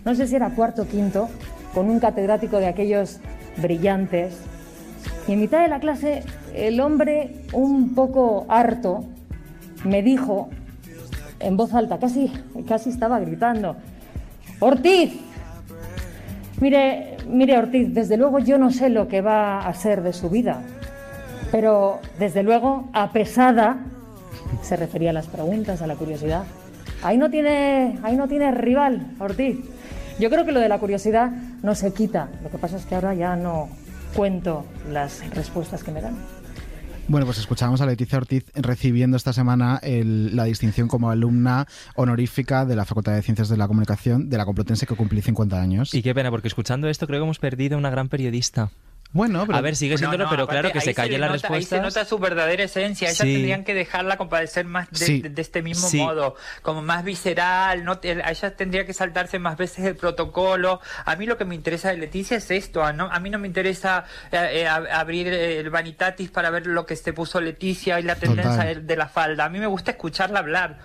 [0.05, 1.27] no sé si era cuarto o quinto,
[1.73, 3.19] con un catedrático de aquellos
[3.57, 4.37] brillantes,
[5.27, 9.05] y en mitad de la clase el hombre, un poco harto,
[9.83, 10.49] me dijo
[11.39, 12.31] en voz alta, casi,
[12.67, 13.75] casi estaba gritando,
[14.59, 15.19] Ortiz,
[16.61, 20.29] mire, mire Ortiz, desde luego yo no sé lo que va a ser de su
[20.29, 20.61] vida,
[21.51, 23.77] pero desde luego apesada
[24.61, 26.43] se refería a las preguntas, a la curiosidad.
[27.03, 29.57] Ahí no tiene, ahí no tiene rival, Ortiz.
[30.19, 31.30] Yo creo que lo de la curiosidad
[31.62, 32.30] no se quita.
[32.43, 33.69] Lo que pasa es que ahora ya no
[34.15, 36.15] cuento las respuestas que me dan.
[37.08, 42.65] Bueno, pues escuchamos a Leticia Ortiz recibiendo esta semana el- la distinción como alumna honorífica
[42.65, 45.93] de la Facultad de Ciencias de la Comunicación de la Complutense que cumplí 50 años.
[45.93, 48.71] Y qué pena, porque escuchando esto creo que hemos perdido una gran periodista.
[49.11, 51.27] Bueno, pero A ver, sigue No, siéndolo, no, pero aparte, claro, que se callen le
[51.27, 53.07] las nota- Ahí se nota su verdadera esencia.
[53.07, 53.33] Ellas Sí.
[53.33, 55.21] tendrían que dejarla compadecer más de, Sí.
[55.21, 55.99] de- de este mismo Sí.
[55.99, 57.85] modo, como más visceral.
[57.85, 60.81] No, a ellas tendría que saltarse más veces el protocolo.
[61.05, 62.83] A mí lo que me interesa de Leticia es esto.
[62.83, 66.67] A, no- a mí no me interesa eh, eh, ab- abrir el Vanitatis para ver
[66.67, 68.75] lo que se puso Leticia y la tendencia Total.
[68.75, 69.45] de, de la falda.
[69.45, 70.77] A mí me gusta escucharla hablar.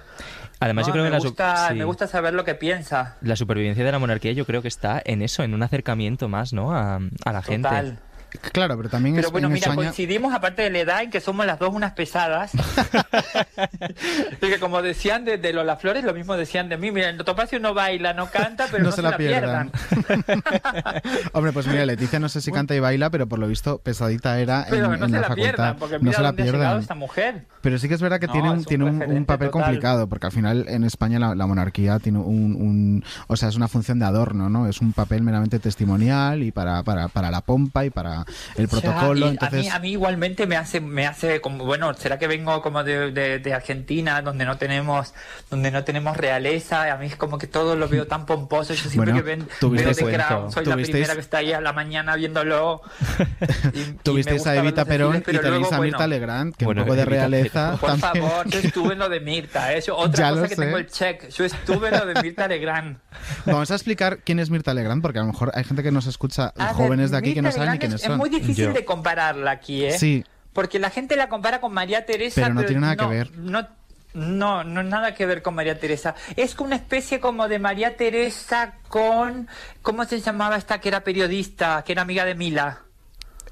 [0.61, 1.75] Además, yo No, creo que me, la, su- gusta, sí.
[1.75, 3.17] me gusta saber lo que piensa.
[3.23, 6.53] la supervivencia de la monarquía yo creo que está en eso, en un acercamiento más,
[6.53, 6.77] ¿no?
[6.77, 7.69] A, a la gente.
[8.53, 9.89] Claro, pero también Pero es, bueno, en mira, España...
[9.89, 12.53] coincidimos aparte de la edad en que somos las dos unas pesadas.
[14.33, 16.91] y que como decían de, de Lola Flores, lo mismo decían de mí.
[16.91, 19.71] Mira, el Topacio no baila, no canta, pero no, se la pierdan.
[21.33, 24.39] Hombre, pues mira, Leticia no sé si canta y baila, pero por lo visto pesadita
[24.41, 25.43] era en, pero no en se la, la facultad.
[25.45, 26.81] pierdan, porque no mira se la pierdan.
[26.81, 27.45] esta mujer.
[27.61, 29.65] Pero sí que es verdad que No, tiene, un, tiene un, papel total.
[29.65, 33.57] complicado, porque al final en España la, la monarquía tiene un, un- O sea, es
[33.57, 34.67] una función de adorno, ¿no?
[34.67, 38.69] Es un papel meramente testimonial y para, para, para la pompa y para, la, el
[38.69, 39.27] protocolo.
[39.27, 42.27] y entonces, a, mí, a mí igualmente me hace, me hace como, bueno, será que
[42.27, 45.13] vengo como de, de- de Argentina, donde no tenemos,
[45.51, 48.81] donde no tenemos realeza, a mí es como que todo lo veo tan pomposo, yo
[48.89, 50.13] siempre Bueno, que ven, veo The.
[50.13, 52.83] Crown, soy la Tuvisteis- primera que está ahí a la mañana viéndolo.
[53.75, 56.11] y- y Tuvisteis gusta a Evita Perón desfiles, y pero tenéis luego, a Mirta bueno,
[56.11, 58.25] Legrand, que Bueno, un poco de realeza Por también.
[58.29, 59.81] favor, yo estuve en lo de Mirta, ¿eh?
[59.87, 60.63] Yo- otra Ya cosa que sé.
[60.63, 62.99] tengo el check, yo estuve en lo de Mirta Legrand.
[63.47, 66.07] Vamos a explicar quién es Mirta Legrand, porque a lo mejor hay gente que nos
[66.07, 68.10] escucha, A ver, jóvenes de aquí, que no Mirta saben ni quiénes es, son.
[68.13, 68.73] Es muy difícil Yo.
[68.73, 69.93] de compararla aquí, ¿eh?
[69.99, 70.25] Sí.
[70.53, 73.31] Porque la gente la compara con María Teresa, Pero no tiene nada que ver.
[73.39, 73.67] No,
[74.15, 76.15] no, no nada que ver con María Teresa.
[76.37, 79.47] Es una especie como de María Teresa con
[79.83, 82.81] ¿cómo se llamaba esta que era periodista, que era amiga de Mila?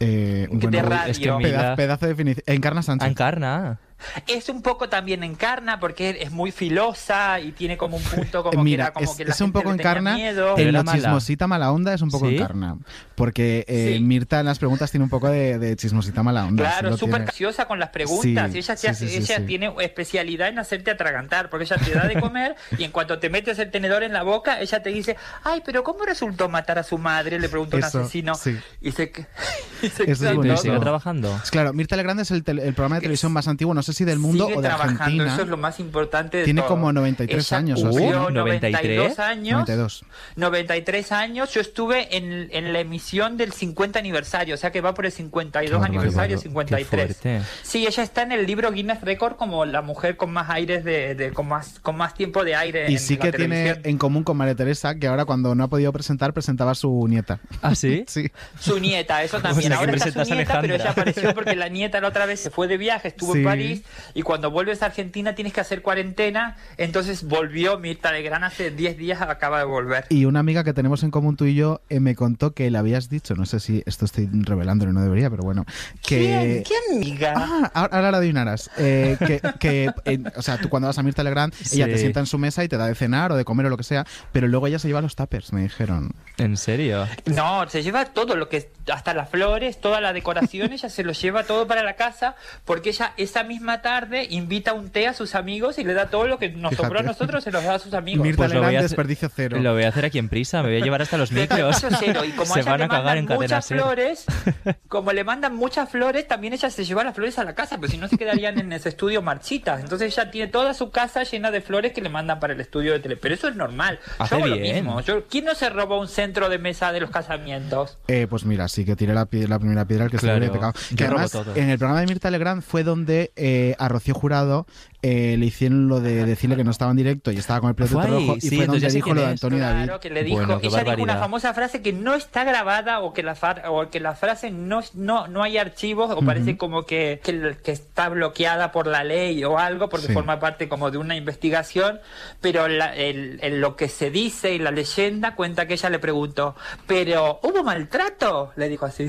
[0.01, 1.11] Eh, De bueno, radio.
[1.13, 2.45] es que peda- Mila- pedazo de definición.
[2.47, 3.09] Encarna Sánchez.
[3.11, 3.79] Encarna.
[4.27, 8.53] Es un poco también encarna porque es muy filosa y tiene como un punto como
[8.53, 10.19] que Mira, era como es, que la es un gente poco encarna.
[10.19, 10.93] En mala.
[10.93, 12.37] chismosita mala onda es un poco ¿Sí?
[12.37, 12.77] encarna.
[13.15, 14.01] Porque eh, Sí.
[14.05, 16.65] Mirta en las preguntas tiene un poco de, de chismosita mala onda.
[16.65, 18.53] Claro, súper graciosa con las preguntas.
[18.53, 19.43] Sí, ella se hace- sí, ella sí.
[19.45, 23.31] tiene especialidad en hacerte atragantar, porque ella te da de comer y en cuanto te
[23.31, 26.83] metes el tenedor en la boca, ella te dice, ay, pero ¿cómo resultó matar a
[26.83, 27.39] su madre?
[27.41, 28.35] Le pregunta un Eso, asesino.
[28.35, 28.57] sí.
[28.81, 29.13] Y se,
[29.83, 30.57] y se Eso es buenísimo.
[30.75, 31.41] sigue trabajando.
[31.51, 34.19] Claro, Mirta Legrand es el, el programa de televisión más antiguo, no sé si del
[34.19, 35.33] mundo Sigue o de trabajando, Argentina.
[35.35, 36.71] eso es lo más importante de Tiene todo.
[36.71, 38.31] como 93 Ella años o así, cumplió ¿no?
[38.31, 39.53] 92 años.
[39.69, 40.05] 92.
[40.37, 44.95] 93 años, yo estuve en, en la emisión del 50 aniversario, o sea que va
[44.95, 46.87] por el 52 Qué aniversario, bárbaro, 53.
[46.89, 47.43] qué fuerte.
[47.63, 51.15] Sí, ella está en el libro Guinness Record como la mujer con más aires de,
[51.15, 53.81] de- con más con más tiempo de aire Y en sí la que tiene televisión.
[53.91, 57.07] en común con María Teresa, que ahora cuando no ha podido presentar, presentaba a su
[57.09, 57.41] nieta.
[57.63, 58.05] ¿Ah, sí?
[58.19, 58.31] Sí.
[58.59, 59.69] Su nieta, eso O también.
[59.69, 62.51] sea, Ahora está su nieta, pero ella apareció porque la nieta la otra vez se
[62.51, 63.39] fue de viaje, estuvo Sí.
[63.41, 63.78] en París
[64.15, 68.97] y cuando vuelves a Argentina tienes que hacer cuarentena, entonces volvió Mirta Legrand hace 10
[68.99, 70.07] días acaba de volver.
[70.09, 72.79] Y una amiga que tenemos en común tú y yo eh, me contó que le
[72.79, 75.65] habías dicho, no sé si esto estoy revelándolo, no debería, pero bueno,
[76.07, 76.19] que...
[76.19, 76.65] ¿Quién?
[76.65, 77.35] ¿Qué amiga?
[77.37, 78.71] Ah, ahora ahora la adivinarás.
[78.79, 81.93] Eh, que, que, eh, o sea, tú cuando vas a Mirta Legrand, ella Sí.
[81.93, 83.77] te sienta en su mesa y te da de cenar o de comer o lo
[83.77, 86.13] que sea, pero luego ella se lleva los tuppers, me dijeron.
[86.39, 87.07] ¿En serio?
[87.27, 91.13] No, se lleva todo lo que, hasta las flores, toda la decoración, ella se lo
[91.13, 95.35] lleva todo para la casa, porque ella esa misma tarde invita un té a sus
[95.35, 96.87] amigos y le da todo lo que nos Fíjate.
[96.89, 98.25] sobró a nosotros, se los da a sus amigos.
[98.27, 99.59] Mirta Pues lo voy a hacer- desperdicio cero.
[99.61, 101.59] Lo voy a hacer aquí en prisa, me voy a llevar hasta los micros.
[101.59, 104.25] Desperdicio cero, Y como Se van a cagar en muchas flores,
[104.89, 107.91] como le mandan muchas flores, también ella se lleva las flores a la casa, pero
[107.91, 109.81] si no se quedarían en ese estudio marchitas.
[109.81, 112.93] Entonces ella tiene toda su casa llena de flores que le mandan para el estudio
[112.93, 113.17] de tele.
[113.17, 113.99] Pero eso es normal.
[114.19, 115.01] Hace Yo hago lo mismo.
[115.03, 117.99] Yo- ¿Quién no se robó un centro de mesa de los casamientos?
[118.09, 120.47] Eh, pues mira, sí que tiré la, la primera piedra al que Claro, se le
[120.47, 120.73] había pecado.
[120.97, 124.67] Que además, en el programa de Mirta Legrand fue donde eh, a Rocío Jurado
[125.03, 127.83] eh, le hicieron lo de decirle que no estaba en directo y estaba con el
[127.83, 129.33] ahí, rojo y sí, fue donde dijo lo de es.
[129.33, 129.85] Antonio David.
[129.85, 131.21] Claro, que le dijo, Bueno, qué ella dijo una barbaridad.
[131.21, 133.37] famosa frase que no está grabada o que la,
[133.69, 137.71] o que la frase no, no, no hay archivos o parece como que, que, que
[137.73, 140.13] está bloqueada por la ley o algo porque Sí.
[140.13, 142.01] forma parte como de una investigación,
[142.41, 145.99] pero la- el- el- lo que se dice y la leyenda cuenta que ella le
[146.01, 146.57] preguntó,
[146.89, 148.53] pero ¿hubo maltrato?
[148.57, 149.09] Le dijo así.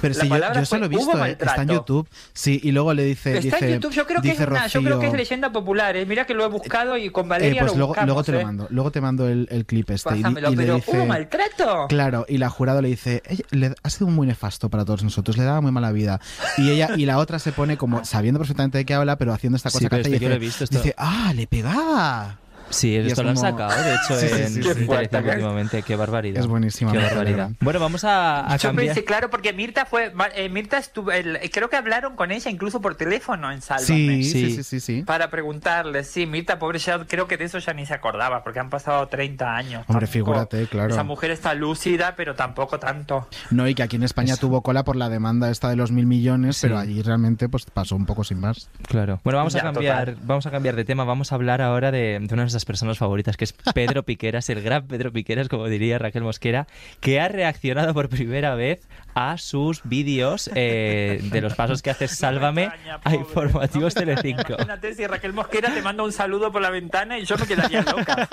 [0.00, 1.72] Pero La sí, yo, yo eso fue, lo he "Hubo visto, eh, está en maltrato".
[1.72, 2.08] YouTube.
[2.32, 3.38] Sí, y luego le dice.
[3.38, 5.52] Está dice, en YouTube, yo creo que es dice una, yo creo que es leyenda
[5.52, 6.06] popular, ¿eh?
[6.06, 8.32] mira que lo he buscado y con eh, Valeria pues lo luego, buscamos, luego te
[8.32, 8.44] lo ¿eh?
[8.44, 10.10] mando, luego te mando el, el clip este.
[10.12, 11.86] y di- Pásamelo, y, le pero dice, ¿hubo maltrato?
[11.88, 15.36] Claro, y la jurado le dice, "Ella- le, ha sido muy nefasto para todos nosotros,
[15.36, 16.20] le daba muy mala vida.
[16.58, 19.56] Y ella y la otra se pone como sabiendo perfectamente de qué habla, pero haciendo
[19.56, 20.76] esta Sí, cosa que pero hace es y que yo lo he dice, visto esto.
[20.78, 22.38] dice, ah, le pegaba.
[22.74, 24.60] Sí, esto es lo han como- sacado, de hecho, Sí, sí, en, sí, en sí.
[24.60, 25.20] Telecinco fuerte, ¿eh?
[25.20, 25.82] últimamente.
[25.82, 26.40] Qué barbaridad.
[26.40, 27.50] Es buenísima, Qué barbaridad.
[27.60, 28.88] Bueno, vamos a, a Yo cambiar.
[28.88, 30.12] pensé, claro, porque Mirta fue.
[30.34, 31.10] eh, Mirta estuvo.
[31.12, 33.86] el- creo que hablaron con ella incluso por teléfono en Sálvame.
[33.86, 34.50] Sí, sí, Sí.
[34.56, 35.02] sí, sí, sí.
[35.02, 38.58] Para preguntarle, sí, Mirta, pobre, ya creo que de eso ya ni se acordaba, porque
[38.60, 39.84] han pasado 30 años.
[39.88, 40.90] Hombre, Tampoco- figúrate, claro.
[40.92, 43.28] Esa mujer está lúcida, pero tampoco tanto.
[43.50, 46.06] No, y que aquí en España tuvo cola por la demanda esta de los mil
[46.06, 48.68] millones, pero allí realmente pues pasó un poco sin más.
[48.88, 49.20] Claro.
[49.24, 50.26] Bueno, vamos a cambiar, total.
[50.26, 51.04] vamos a cambiar de tema.
[51.04, 54.48] Vamos a hablar ahora de, de una de nuestras personas favoritas, que es Pedro Piqueras,
[54.50, 56.66] el gran Pedro Piqueras, como diría Raquel Mosquera,
[57.00, 62.08] que ha reaccionado por primera vez a sus vídeos eh, de los pasos que hace
[62.08, 63.94] Sálvame extraña, a informativos.
[64.04, 64.54] Telecinco.
[64.54, 67.82] Imagínate si Raquel Mosquera te manda un saludo por la ventana y yo me quedaría
[67.82, 68.28] loca.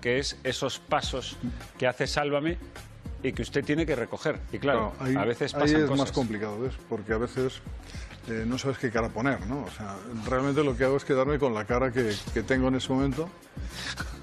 [0.00, 1.36] que es esos pasos
[1.78, 2.56] que hace Sálvame
[3.22, 4.38] y que usted tiene que recoger.
[4.52, 5.98] Y claro, ahí, a veces ahí pasan es cosas.
[5.98, 6.72] más complicado, ¿ves?
[6.88, 7.60] Porque a veces
[8.28, 9.64] eh, no sabes qué cara poner, ¿no?
[9.64, 9.96] O sea,
[10.28, 13.28] realmente lo que hago es quedarme con la cara que, que tengo en ese momento,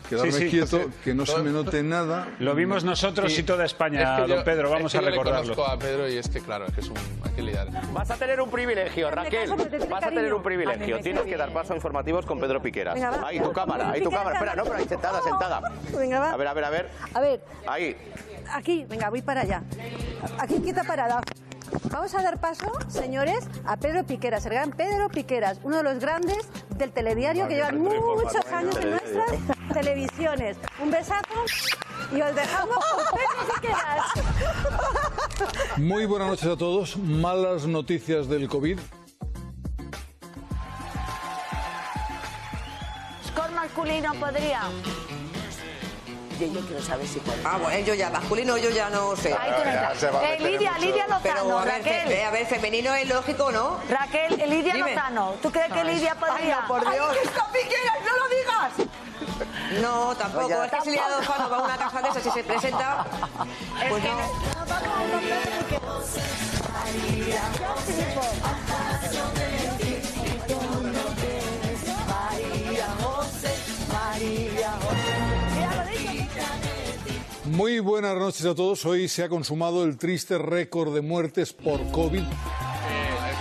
[0.09, 0.89] quedarme Sí, sí, quieto, sí.
[1.03, 2.27] que no se me note nada.
[2.39, 5.01] Lo vimos nosotros y toda España, Es que don yo- Pedro, vamos es que a
[5.01, 5.53] yo le recordarlo.
[5.55, 6.95] conozco a Pedro y es que, claro, es que es un.
[7.23, 7.67] Hay que lidiar.
[7.93, 9.49] Vas a tener un privilegio, Raquel.
[9.89, 10.99] Vas a tener un privilegio.
[11.01, 12.95] Tienes que dar paso a informativos con Pedro Piqueras.
[12.95, 13.21] Venga.
[13.27, 14.33] Ahí tu cámara, ahí tu cámara.
[14.35, 15.62] Espera, no, pero ahí sentada, sentada.
[15.95, 16.31] Venga, va.
[16.31, 16.89] A ver, a ver, a ver.
[17.13, 17.97] A ver, Ahí.
[18.53, 19.62] aquí, venga, voy para allá.
[20.39, 21.21] Aquí, quita parada.
[21.91, 25.99] Vamos a dar paso, señores, a Pedro Piqueras, el gran Pedro Piqueras, uno de los
[25.99, 29.32] grandes del telediario que llevan muchos años en nuestras
[29.73, 30.58] televisiones.
[30.82, 31.45] Un besazo
[32.12, 34.05] y os dejamos con Pedro Piqueras.
[35.77, 36.97] Muy buenas noches a todos.
[36.97, 38.79] Malas noticias del COVID.
[43.25, 44.62] Score masculino podría.
[46.39, 47.41] Yo, yo quiero saber si puede.
[47.43, 49.34] Ah, bueno, yo ya masculino, yo ya no sé.
[49.34, 50.21] Ahí tú no.
[50.21, 52.08] Eh, Lidia, Lidia Lozano, Pero a ver, Raquel.
[52.08, 53.78] fe- a ver, femenino es lógico, ¿no?
[53.89, 54.95] Raquel, eh, Lidia Dime.
[54.95, 56.56] Lozano, ¿tú crees que Lidia podría?
[56.58, 57.10] Ay, no, por Dios.
[57.12, 57.75] Ay, que
[58.06, 58.89] no lo digas.
[59.82, 60.45] No, tampoco.
[60.45, 63.06] Oye, es que si Lidia Lozano va a una casa de esas y se presenta,
[63.89, 64.19] pues no.
[77.60, 78.86] Muy buenas noches a todos.
[78.86, 82.24] Hoy se ha consumado el triste récord de muertes por COVID.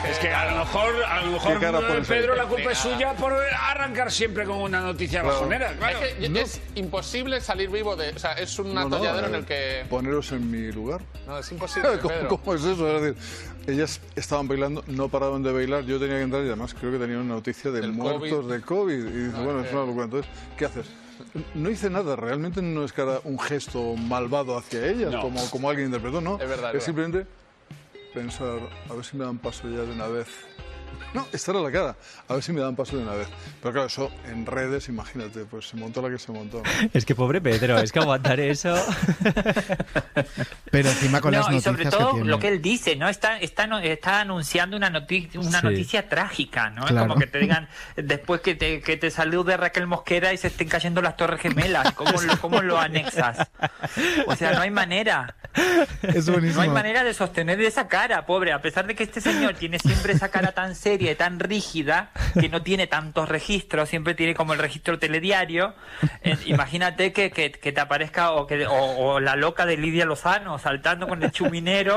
[0.07, 2.03] Es que a lo mejor, a lo mejor ¿Qué cara eh?
[2.07, 5.35] Pedro, la culpa es suya por arrancar siempre con una noticia Claro.
[5.37, 5.73] bajonera.
[5.75, 5.99] Claro.
[6.03, 8.11] Es, que es imposible salir vivo de.
[8.11, 9.87] O sea, es un No, no, atolladero en eh, el que.
[9.91, 11.01] Poneros en mi lugar.
[11.27, 11.99] No, es imposible.
[12.03, 12.29] ¿Cómo, Pedro.
[12.29, 12.97] cómo es eso?
[12.97, 13.23] Es decir,
[13.67, 16.99] ellas estaban bailando, no paraban de bailar, yo tenía que entrar y además creo que
[16.99, 18.53] tenían una noticia de Del muertos COVID.
[18.53, 18.95] de COVID.
[18.95, 20.05] Y dices, No, bueno, es es una locura.
[20.05, 20.87] Entonces, ¿qué haces?
[21.55, 25.21] No hice nada, realmente no es que era un gesto malvado hacia ellas, No.
[25.23, 26.39] como, como alguien interpretó, no.
[26.41, 27.27] Es verdad, es es simplemente
[28.19, 28.59] pensar,
[28.91, 30.27] a ver si me dan paso ya de una vez.
[31.15, 31.97] No, esta era la cara.
[32.29, 33.29] A ver si me dan paso de una vez.
[33.63, 36.59] Pero claro, eso en redes, imagínate, pues se montó la que se montó.
[36.59, 36.63] ¿no?
[36.93, 38.75] Es que pobre Pedro, es que aguantar eso.
[40.71, 42.31] Pero encima con no, las y noticias sobre todo que tiene.
[42.31, 43.09] lo que él dice, ¿no?
[43.09, 45.67] Está, está, no- está anunciando una, noti- una Sí.
[45.67, 46.83] noticia trágica, ¿no?
[46.87, 47.07] Claro.
[47.07, 50.49] Es como que te digan, después que te, que te salude Raquel Mosquera y se
[50.49, 53.49] estén cayendo las torres gemelas, ¿cómo, lo- cómo lo anexas?
[54.27, 55.37] O sea, no hay manera.
[56.03, 56.63] Es No buenísimo.
[56.63, 60.13] hay manera de sostener esa cara, pobre, a pesar de que este señor tiene siempre
[60.13, 62.11] esa cara tan seria y tan rígida,
[62.41, 65.75] que no tiene tantos registros, siempre tiene como el registro telediario.
[66.23, 70.05] Eh, imagínate que, que- que te aparezca o, que, o, o la loca de Lidia
[70.05, 71.95] Lozano saltando con el chuminero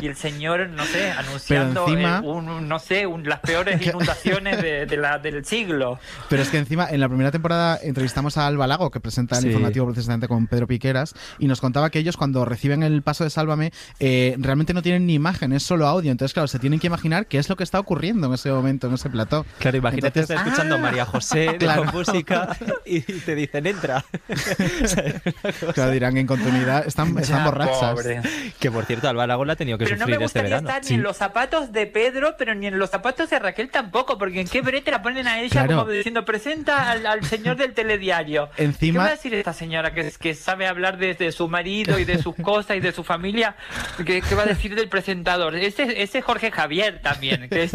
[0.00, 3.80] y el señor, no sé, anunciando encima- eh, un- un- no sé, un- las peores
[3.86, 5.98] inundaciones de, de la, del siglo.
[6.28, 9.42] Pero es que encima, en la primera temporada entrevistamos a Alba Lago, que presenta el
[9.42, 9.48] Sí.
[9.48, 13.30] informativo precisamente con Pedro Piqueras, y nos contaba que ellos cuando reciben el paso de
[13.30, 16.10] Sálvame, eh, realmente no tienen ni imagen, es solo audio.
[16.10, 18.88] Entonces, claro, se tienen que imaginar qué es lo que está ocurriendo en ese momento,
[18.88, 19.46] en ese plató.
[19.58, 21.84] Claro, imagínate Entonces- estar escuchando a María José de Claro.
[21.84, 24.04] con música y te dicen entra.
[25.74, 27.92] Claro, dirán en continuidad, están, están Ya, borrachas.
[27.92, 28.20] pobre.
[28.58, 30.68] Que por cierto, Alba Lago la ha tenido que Pero no sufrir me este verano.
[30.68, 34.18] estar ni en los zapatos de Pedro, pero ni en los zapatos de Raquel tampoco,
[34.18, 35.78] porque en qué brete la ponen a ella Claro.
[35.80, 38.50] como diciendo, presenta al, al señor del telediario.
[38.56, 41.98] Encima- ¿Qué va a decir esta señora que, que sabe hablar de, de su marido
[41.98, 43.56] y de sus cosas y de su familia?
[44.04, 45.54] ¿Qué, qué va a decir del presentador?
[45.56, 47.72] Ese, ese Jorge Javier también, que es,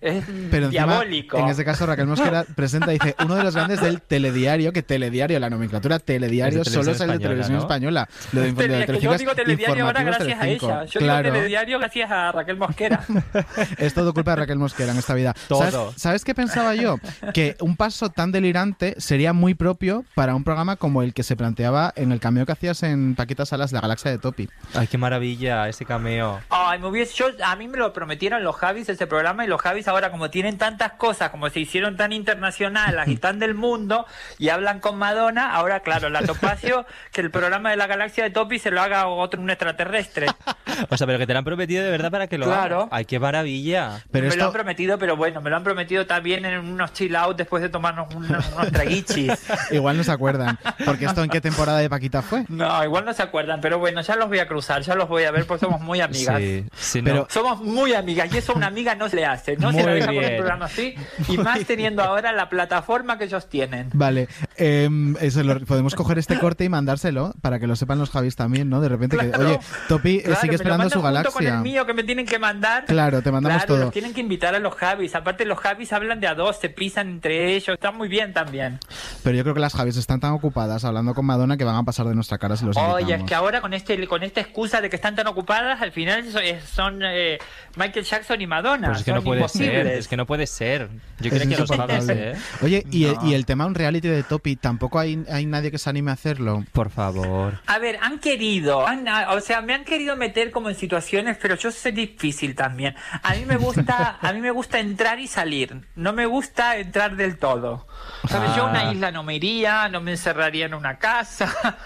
[0.00, 1.38] es Pero encima, diabólico.
[1.38, 5.38] en ese caso, Raquel Mosquera presenta, dice, uno de los grandes del telediario, que telediario,
[5.40, 8.08] la nomenclatura telediario, Es solo es el de televisión televisión española.
[8.32, 10.66] Lo de, Tele- de que yo digo telediario ahora gracias a Telecinco.
[10.70, 10.84] ella.
[10.84, 11.22] Yo Claro.
[11.24, 13.04] digo telediario gracias a Raquel Mosquera.
[13.78, 15.34] Es todo culpa de Raquel Mosquera en esta vida.
[15.48, 15.70] Todo.
[15.70, 16.98] ¿Sabes, sabes qué pensaba yo?
[17.34, 21.36] Que un paso tan delirante sería muy propio para un programa como el que se
[21.36, 24.48] planteaba en el cameo que hacías en Paquita Salas, La Galaxia de Topi.
[24.74, 26.40] Ay, qué maravilla ese cameo.
[26.48, 29.60] Ay, me hubiese, yo, a mí me lo prometieron los Javis ese programa y los
[29.60, 34.06] Javis ahora como tienen tantas cosas, como se hicieron tan internacionales y tan del mundo
[34.38, 38.30] y hablan con Madonna, ahora claro, la Topacio, que el programa de la galaxia de
[38.30, 40.26] Topi se lo haga otro un extraterrestre.
[40.90, 42.88] O sea, pero que te lo han prometido de verdad para que lo Claro.
[42.90, 44.02] Ay, qué maravilla.
[44.10, 46.92] Pero me esto- lo han prometido, pero bueno, me lo han prometido también en unos
[46.92, 49.32] chill out después de tomarnos unos, unos traguichis.
[49.70, 50.58] Igual no se acuerdan.
[50.84, 52.44] Porque esto en qué temporada de Paquita fue.
[52.48, 55.24] No, igual no se acuerdan, pero bueno, ya los voy a cruzar, ya los voy
[55.24, 56.38] a ver porque somos muy amigas.
[56.38, 57.26] Sí, sí, Pero- no.
[57.30, 60.00] Somos muy amigas y eso a una amiga no se le hace, no se Muy
[60.00, 60.36] con un bien.
[60.36, 60.94] programa así
[61.28, 63.90] y más teniendo ahora la plataforma que ellos tienen.
[63.94, 68.10] Vale, em, eso lo- podemos coger este corte y mandárselo para que lo sepan los
[68.10, 68.80] Javis también, ¿no?
[68.80, 69.46] De repente que, Claro.
[69.48, 71.02] oye, Topi eh, Claro, sigue me lo esperando su junto
[71.32, 71.60] con el galaxia.
[71.60, 72.84] mío que me tienen que mandar.
[72.86, 73.84] Claro, te mandamos Claro, todo.
[73.86, 75.14] los tienen que invitar a los Javis.
[75.14, 78.78] Aparte los Javis hablan de a dos, se pisan entre ellos, están muy bien también.
[79.22, 81.82] Pero yo creo que las Javis están tan ocupadas hablando con Madonna que van a
[81.82, 84.80] pasar de nuestra cara si los Oye, es que ahora con este con esta excusa
[84.80, 86.24] de que están tan ocupadas, al final
[86.64, 87.38] son eh,
[87.76, 88.88] Michael Jackson y Madonna.
[88.88, 90.88] Pues es que no son puede ser, es que no puede ser.
[91.20, 91.70] Yo creo que los.
[91.70, 92.34] Javis, ¿eh?
[92.62, 93.26] Oye, y, el, No.
[93.28, 96.14] y el tema un reality de Topi, ¿tampoco hay, hay nadie que se anime a
[96.14, 96.64] hacerlo?
[96.72, 97.60] Por favor.
[97.66, 101.36] A ver, han querido, han- ah, o sea, me han querido meter como en situaciones,
[101.40, 102.94] pero yo soy difícil también.
[103.22, 105.80] A mí me gusta, a mí me gusta entrar y salir.
[105.94, 107.86] No me gusta entrar del todo.
[108.28, 108.54] ¿Sabes?
[108.56, 108.92] Yo a una Ah.
[108.92, 111.76] isla no me iría, no me encerraría en una casa.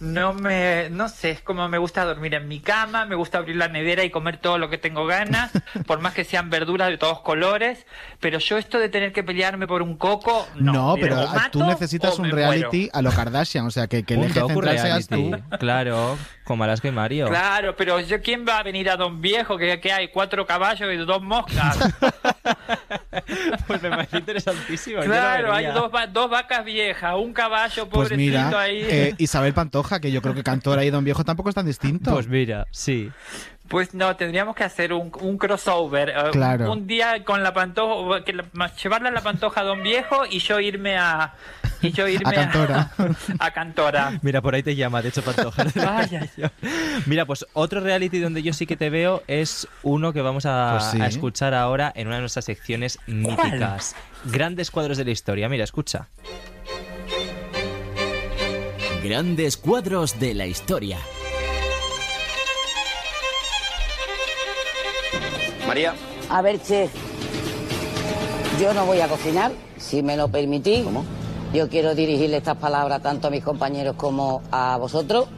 [0.00, 3.56] No me, no sé, es como me gusta dormir en mi cama, me gusta abrir
[3.56, 5.50] la nevera y comer todo lo que tengo ganas,
[5.86, 7.86] por más que sean verduras de todos colores,
[8.18, 10.72] pero yo esto de tener que pelearme por un coco, no.
[10.72, 14.20] No, pero mato tú necesitas un reality a lo Kardashian, o sea, que, que el
[14.20, 15.14] Un eje central seas tú.
[15.16, 15.56] reality.
[15.58, 16.18] Claro,
[16.50, 17.28] como Alaska y Mario.
[17.28, 20.92] Claro, pero yo quién va a venir a Don Viejo que, que hay cuatro caballos
[20.92, 21.78] y dos moscas.
[23.66, 25.02] Pues me parece interesantísimo.
[25.02, 28.16] claro, hay dos, dos vacas viejas, un caballo Pues pobrecito
[28.48, 28.82] mira, ahí.
[28.82, 32.12] eh, Isabel Pantoja, que yo creo que Cantora y Don Viejo tampoco es tan distinto.
[32.12, 33.10] Pues mira, sí.
[33.70, 36.08] Pues no, tendríamos que hacer un, un crossover.
[36.10, 36.72] eh, un- Claro.
[36.72, 38.44] Un, día con la pantoja, que la-
[38.82, 41.34] llevarle a la pantoja a Don Viejo y yo irme a.
[41.80, 42.90] Y yo irme A Cantora.
[43.38, 44.18] A, Cantora.
[44.22, 45.64] Mira, por ahí te llama, de hecho, Pantoja.
[45.96, 46.50] Ay, ay,
[47.06, 50.72] Mira, pues otro reality donde yo sí que te veo es uno que vamos a,
[50.78, 51.00] Pues sí.
[51.00, 53.94] a escuchar ahora en una de nuestras secciones míticas.
[54.24, 55.48] Grandes cuadros de la historia.
[55.48, 56.08] Mira, escucha.
[59.02, 60.98] Grandes cuadros de la historia.
[65.70, 65.94] María.
[66.28, 66.90] A ver, chef.
[68.60, 70.84] Yo no voy a cocinar, si me lo permitís.
[71.54, 75.28] Yo quiero dirigirle estas palabras tanto a mis compañeros como a vosotros.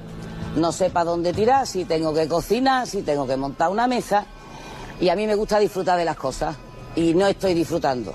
[0.56, 4.24] No sé para dónde tirar, si tengo que cocinar, si tengo que montar una mesa.
[5.02, 6.56] Y a mí me gusta disfrutar de las cosas.
[6.96, 8.14] Y no estoy disfrutando.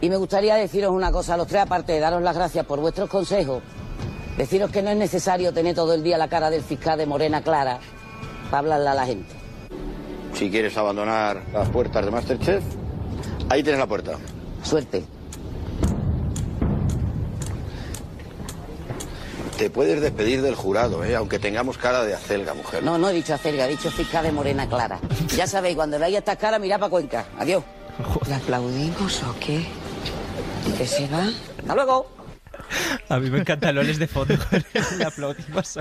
[0.00, 2.80] Y me gustaría deciros una cosa a los tres, aparte de daros las gracias por
[2.80, 3.62] vuestros consejos.
[4.36, 7.42] Deciros que no es necesario tener todo el día la cara del fiscal de Morena
[7.42, 7.78] Clara
[8.50, 9.41] para hablarle a la gente.
[10.42, 12.64] Si quieres abandonar las puertas de Masterchef,
[13.48, 14.18] ahí tienes la puerta.
[14.64, 15.04] Suerte.
[19.56, 21.14] Te puedes despedir del jurado, ¿eh?
[21.14, 22.82] aunque tengamos cara de acelga, mujer.
[22.82, 24.98] No, no he dicho acelga, he dicho fiscal de Morena Clara.
[25.36, 27.24] Ya sabéis, cuando veáis estas caras, mirad para Cuenca.
[27.38, 27.62] Adiós.
[28.28, 29.64] ¿La aplaudimos o qué?
[30.76, 31.28] ¿Que se va?
[31.60, 32.08] Hasta luego.
[33.12, 34.34] A mí me encantan loles de fondo.
[34.98, 35.78] Le aplaudimos.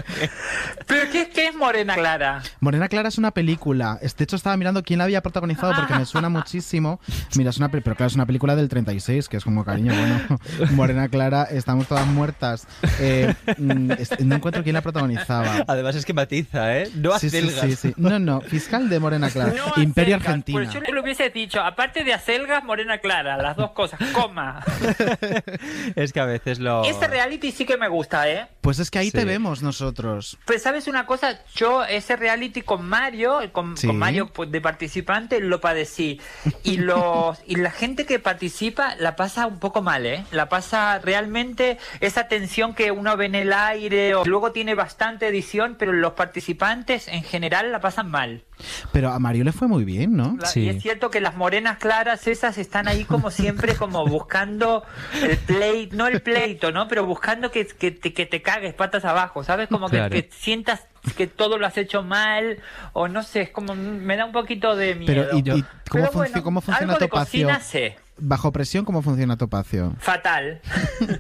[0.86, 2.42] ¿Pero qué, qué es Morena Clara?
[2.60, 3.98] Morena Clara es una película.
[4.02, 7.00] De hecho, estaba mirando quién la había protagonizado porque me suena muchísimo.
[7.36, 9.94] Mira, es una, pe- pero claro, es una película del 36, que es como cariño,
[9.94, 10.40] bueno.
[10.72, 12.68] Morena Clara, estamos todas muertas.
[13.00, 13.92] Eh, mm,
[14.26, 15.64] no encuentro quién la protagonizaba.
[15.68, 16.90] Además es que matiza, ¿eh?
[16.96, 17.62] No Sí, sí, acelgas.
[17.62, 17.94] sí, sí.
[17.98, 19.54] No, no, fiscal de Morena Clara.
[19.54, 20.60] No Imperio acelgas, Argentina.
[20.60, 24.62] Pues yo le hubiese dicho, aparte de acelgas, Morena Clara, las dos cosas, coma.
[25.96, 26.84] Es que a veces lo...
[26.84, 28.48] Este reality sí que me gusta, ¿eh?
[28.62, 30.38] Pues es que ahí te vemos nosotros.
[30.46, 33.88] Pues sabes una cosa, yo ese reality con Mario, con, Sí.
[33.88, 36.20] con Mario pues, de participante lo padecí
[36.64, 40.24] y los y la gente que participa la pasa un poco mal, ¿eh?
[40.32, 45.28] La pasa realmente esa tensión que uno ve en el aire, o luego tiene bastante
[45.28, 48.44] edición, pero los participantes en general la pasan mal.
[48.92, 50.38] Pero a Mario le fue muy bien, ¿no?
[50.40, 54.84] La- Y es cierto que las morenas claras esas están ahí como siempre como buscando
[55.22, 56.88] el pleito, no el pleito, ¿no?
[56.88, 59.68] Pero buscando que, que, te, que te cagues patas abajo, ¿sabes?
[59.70, 60.12] Como que- Claro.
[60.16, 60.82] que, sientas
[61.18, 62.60] que todo lo has hecho mal
[62.94, 65.08] o no sé, es como me da un poquito de miedo.
[65.08, 67.48] Pero, ¿y, y cómo, Pero funci- bueno, cómo funciona algo de Topacio?
[67.48, 67.98] cocina sé.
[68.22, 69.94] Bajo presión, ¿cómo funciona Topacio?
[70.00, 70.62] Fatal.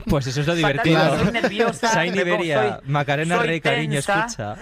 [0.06, 1.20] Pues eso es lo Fatal, divertido.
[1.24, 4.26] soy nerviosa, Sain Iberia, soy- Macarena soy Rey, cariño, tensa.
[4.26, 4.56] escucha.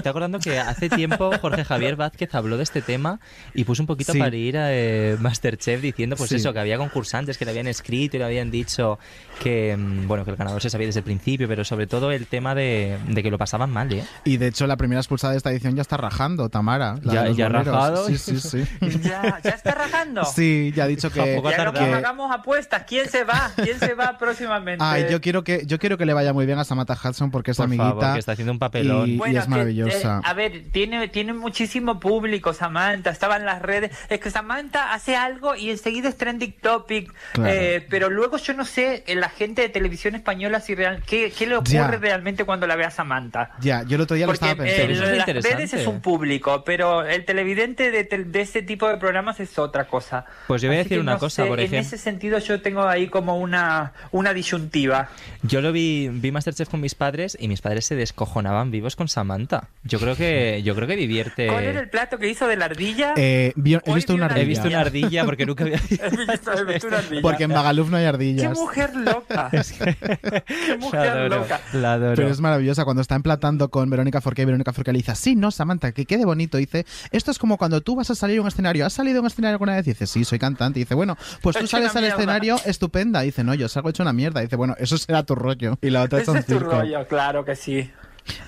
[0.02, 3.20] Te acordando que hace tiempo Jorge Javier Vázquez habló de este tema
[3.54, 4.18] y puso un poquito Sí.
[4.18, 6.36] para ir a eh, Masterchef diciendo pues Sí.
[6.36, 8.98] eso, que había concursantes que le habían escrito y le habían dicho
[9.42, 12.26] que mm, bueno que el ganador se sabía desde el principio, pero sobre todo el
[12.26, 14.04] tema de, de que lo pasaban mal, ¿eh?
[14.24, 16.96] Y de hecho, la primera expulsada de esta edición ya está rajando, Tamara.
[17.02, 18.06] la Ya- ya rajado.
[18.08, 18.64] Sí, sí, sí.
[19.02, 20.24] Ya, ya está rajando.
[20.24, 21.40] Sí, ya ha dicho que.
[21.54, 22.82] Tampoco ha hagamos, que- hagamos apuestas.
[22.86, 23.50] ¿Quién se va?
[23.56, 24.82] ¿Quién se va próximamente?
[24.84, 27.50] Ay, yo quiero que yo quiero que le vaya muy bien a Samantha Hudson porque
[27.52, 29.08] es Por amiguita favor, que está haciendo un papelón.
[29.10, 30.18] y, es que, maravillosa.
[30.18, 33.90] eh, a ver, tiene, tiene muchísimo público Samantha, estaba en las redes.
[34.08, 37.12] Es que Samantha hace algo y enseguida es trending topic.
[37.32, 37.50] Claro.
[37.52, 41.32] Eh, pero luego yo no sé, eh, la gente de televisión española, si real, ¿qué,
[41.36, 41.88] qué le ocurre Ya.
[41.88, 43.50] realmente cuando la ve a Samantha?
[43.60, 44.92] Ya, yo el otro día lo estaba eh, pensando.
[45.04, 48.96] es las redes es un público, pero el televidente de, tel- de ese tipo de
[48.96, 50.24] programas es otra cosa.
[50.46, 53.08] Pues yo voy a decir una no cosa, por En ese sentido yo tengo ahí
[53.08, 55.08] como una, una disyuntiva.
[55.42, 59.08] Yo lo vi, vi Masterchef con mis padres y mis padres se descojonaban vivos con
[59.08, 59.68] Samantha.
[59.84, 61.48] Yo creo que, yo creo que divierte.
[61.48, 63.14] ¿Cuál era el plato que hizo de la ardilla?
[63.16, 64.42] Eh, vi- he visto vi una ardilla.
[64.42, 67.22] He visto una ardilla porque nunca había He visto- he visto una ardilla.
[67.22, 68.58] Porque en Magaluf no hay ¡Qué ardillas.
[68.58, 69.50] mujer loca!
[69.50, 71.60] ¡Qué mujer La adoro, loca!
[71.72, 72.14] la adoro.
[72.16, 75.36] Pero es maravillosa cuando está emplatando con Verónica Forqué y Verónica Forqué le dice, sí,
[75.36, 76.58] no, Samantha, que quede bonito.
[76.58, 78.86] Dice, esto es como cuando tú vas a salir a un escenario.
[78.86, 79.84] ¿Has salido a un escenario alguna vez?
[79.84, 80.78] Dice, sí, soy cantante.
[80.80, 82.16] Dice, bueno, pues tú sales al mierda.
[82.16, 83.20] escenario estupenda.
[83.20, 84.40] Dice, no, yo salgo hecho una mierda.
[84.40, 85.78] Dice, bueno, eso será tu rollo.
[85.82, 86.70] Y la otra es un es tu circo.
[86.70, 87.90] rollo, claro que sí.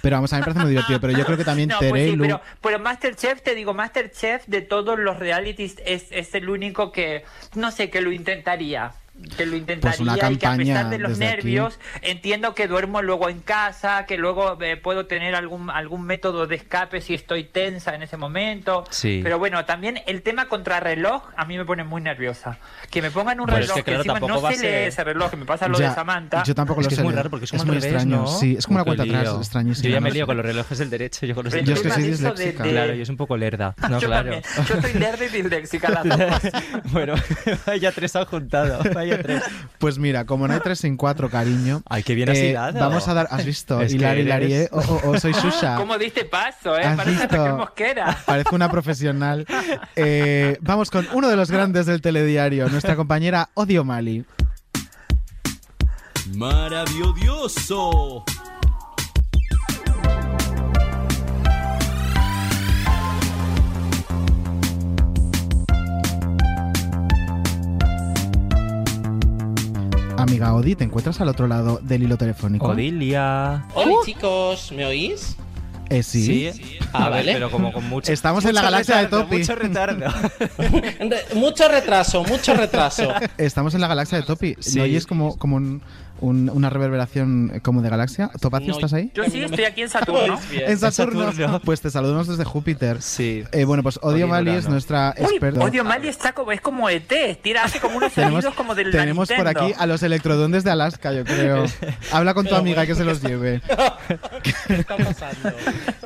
[0.02, 1.00] Pero vamos, a mí me parece muy divertido.
[1.00, 3.54] Pero yo creo que también No, pues Tere y sí, Lu- pero, pero Masterchef, te
[3.54, 8.10] digo, Masterchef de todos los realities es, es el único que, no sé, que lo
[8.12, 8.92] intentaría.
[9.36, 11.36] Que lo intentaría Pues una y que a pesar de los desde aquí.
[11.36, 16.46] nervios entiendo que duermo luego en casa, que luego eh, puedo tener algún algún método
[16.46, 18.84] de escape si estoy tensa en ese momento.
[18.90, 19.20] Sí.
[19.22, 22.58] Pero bueno, también el tema contrarreloj a mí me pone muy nerviosa.
[22.90, 25.04] Que me pongan un es reloj que, que, claro, encima tampoco no se lee ese
[25.04, 26.42] reloj, que me pasa lo Ya, de Samantha.
[26.44, 28.16] Yo tampoco Es lo que es sé muy raro porque es como muy revés, extraño.
[28.18, 28.26] ¿no?
[28.26, 29.38] Sí, es como una cuenta atrás, lío.
[29.38, 29.88] extrañísima.
[29.88, 30.26] Yo ya me lío sé.
[30.26, 32.62] con los relojes del derecho, yo con los Yo es que soy de- disléxica.
[32.62, 33.74] de- Claro, yo soy un poco lerda.
[33.88, 34.30] No, yo claro.
[34.30, 34.42] también.
[34.68, 36.04] Yo estoy lerda y disléxica las
[36.42, 36.52] dos.
[36.92, 37.14] bueno,
[37.66, 38.80] vaya tres han juntado.
[38.94, 39.42] Vaya tres.
[39.78, 41.82] Pues mira, como no hay tres sin cuatro, cariño.
[41.88, 42.54] Ay, qué bien eh.
[42.74, 43.28] Vamos a dar.
[43.30, 43.80] ¿Has visto?
[43.80, 45.76] Es que Hilar, hilar, eres- eh, o, o- o soy Shusha.
[45.76, 46.84] ¿Cómo diste paso, eh?
[46.84, 47.36] ¿Has Parece visto?
[47.36, 48.18] Raquel Mosquera.
[48.26, 49.46] Parezco una profesional.
[49.96, 54.24] Eh, vamos con uno de los grandes del telediario, nuestra compañera Odio Mali.
[56.34, 58.24] Maravilloso.
[70.18, 72.66] Amiga Odi, ¿te encuentras al otro lado del hilo telefónico?
[72.66, 73.64] Odilia.
[73.74, 75.36] Hola chicos, ¿me oís?
[75.90, 76.50] Eh, sí.
[76.92, 77.32] Ah, A ver, vale.
[77.34, 78.12] pero como con mucho.
[78.12, 79.38] Estamos en la galaxia de retardo, Topi.
[79.38, 80.06] Mucho retardo.
[80.58, 83.10] Re- mucho retraso, mucho retraso.
[83.38, 84.56] Estamos en la galaxia de Topi.
[84.58, 84.76] Sí.
[84.76, 85.80] ¿No oyes como, como un-
[86.20, 88.30] un- una reverberación eh, como de galaxia?
[88.40, 89.10] ¿Topacio, No, estás ahí?
[89.14, 90.38] Yo sí, estoy aquí en Saturno.
[90.52, 91.32] En Saturno.
[91.32, 91.60] Saturno.
[91.64, 93.02] Pues te saludamos desde Júpiter.
[93.02, 93.44] Sí.
[93.52, 95.60] Eh, bueno, pues Odio Odio Mali es nuestra Uy, experta.
[95.64, 97.12] Odio Mali está como, es como ET,
[97.42, 100.70] tira hace como unos Tenemos, sonidos como del tenemos por aquí a los electroduendes de
[100.70, 101.64] Alaska, yo creo.
[102.12, 103.60] Habla con tu Pero amiga bueno, que se los lleve.
[104.42, 105.52] ¿Qué está pasando?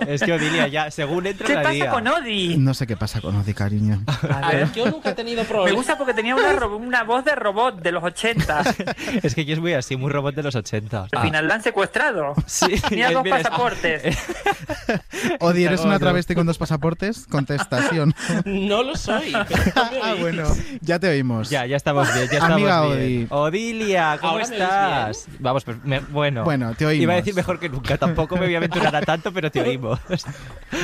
[0.07, 1.91] Es que Odilia ya, según entra ¿Qué la pasa día.
[1.91, 2.57] con Odi?
[2.59, 4.03] No sé qué pasa con Odi, cariño.
[4.31, 4.73] A ver.
[4.73, 5.75] yo nunca he tenido Me problemas.
[5.77, 8.63] gusta porque tenía una, una voz de robot de los 80.
[9.23, 11.07] Es que yo es muy así, muy robot de los 80.
[11.13, 12.35] Al final lo han secuestrado.
[12.47, 14.19] Sí, dos mira, es- pasaportes.
[15.41, 17.27] Odi, ¿eres una travesti con dos pasaportes?
[17.31, 18.15] Contestación.
[18.45, 19.33] No lo soy.
[19.35, 20.45] ah, bueno,
[20.81, 21.49] ya te oímos.
[21.51, 23.27] Ya, ya estamos bien, ya estamos Amiga bien.
[23.31, 25.27] Odilia, ¿cómo Ahora me estás?
[25.39, 26.45] Vamos, pues, me- bueno.
[26.45, 27.03] Bueno, te oímos.
[27.03, 29.61] Iba a decir mejor que nunca, tampoco me voy a aventurar a tanto, pero te
[29.63, 29.99] oímos.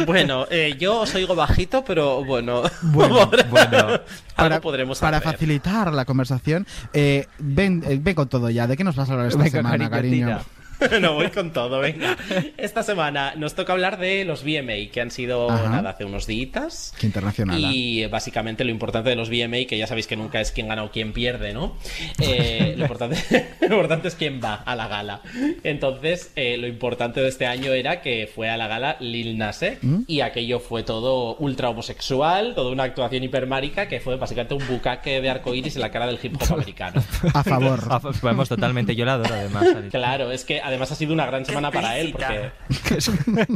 [0.06, 2.62] Bueno, eh, yo os oigo bajito, pero bueno.
[2.82, 4.00] Bueno, bueno.
[4.38, 5.32] Para, podremos para hacer.
[5.32, 8.66] facilitar la conversación, eh, ven, eh, ven con todo ya.
[8.66, 10.40] ¿De qué nos vas a hablar esta semana, cariño.
[11.00, 12.16] no voy con todo, venga.
[12.56, 15.68] Esta semana nos toca hablar de los VMA, que han sido Ajá.
[15.68, 16.94] nada, hace unos días.
[16.98, 17.58] Qué internacional.
[17.58, 20.68] Y eh, básicamente lo importante de los VMA, que ya sabéis que nunca es quién
[20.68, 21.76] gana o quién pierde, ¿no?
[22.20, 23.16] Eh, lo, importante,
[23.60, 25.22] lo importante es quién va a la gala.
[25.64, 29.62] Entonces, eh, lo importante de este año era que fue a la gala Lil Nas
[29.62, 30.02] X, ¿Mm?
[30.06, 35.20] y aquello fue todo ultra homosexual, toda una actuación hipermárica, que fue básicamente un bucaque
[35.20, 37.02] de arcoíris en la cara del hip hop americano.
[37.34, 37.80] A favor.
[37.90, 39.66] Ah, pues, Vamos, totalmente, yo la adoro además.
[39.90, 42.50] Claro, es que además ha sido una gran semana para él, porque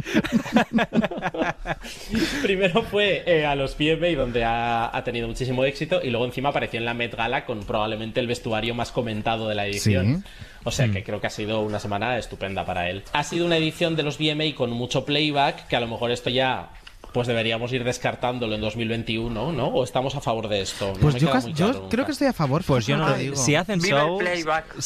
[2.41, 6.49] Primero fue eh, a los VMA donde ha, ha tenido muchísimo éxito y luego encima
[6.49, 10.17] apareció en la Met Gala con probablemente el vestuario más comentado de la edición.
[10.17, 10.23] Sí.
[10.65, 13.03] O sea que creo que ha sido una semana estupenda para él.
[13.11, 16.29] Ha sido una edición de los VMA con mucho playback, que a lo mejor esto
[16.29, 16.69] ya
[17.13, 19.67] pues deberíamos ir descartándolo en 2021, ¿no?
[19.67, 20.93] ¿O estamos a favor de esto?
[20.95, 22.63] No Pues yo, creo que estoy a favor.
[22.65, 23.35] Pues yo no lo digo.
[23.35, 24.65] Si hacen Viva el playback.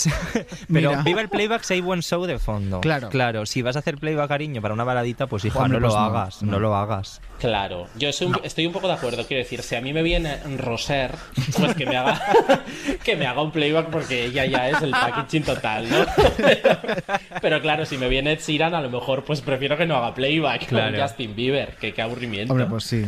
[0.72, 1.02] Pero Mira.
[1.04, 2.82] viva el playback si hay buen show de fondo.
[2.82, 3.10] Claro.
[3.10, 5.94] Claro, si vas a hacer playback, cariño, para una baladita, pues hija, Hombre, no lo
[5.94, 6.52] pues no, hagas, no.
[6.54, 6.60] no.
[6.60, 7.22] lo hagas.
[7.40, 9.26] Claro, yo soy un- estoy un poco de acuerdo.
[9.26, 11.12] Quiero decir, si a mí me viene Roser,
[11.58, 12.20] pues que me haga
[13.04, 16.06] que me haga un playback porque ella ya es el packaging total, ¿no?
[16.38, 16.78] Pero,
[17.42, 20.14] pero claro, si me viene Ed Sheeran, a lo mejor pues prefiero que no haga
[20.16, 20.92] playback Claro.
[20.98, 22.54] con Justin Bieber, que qué aburrimiento.
[22.54, 23.06] Hombre, pues sí.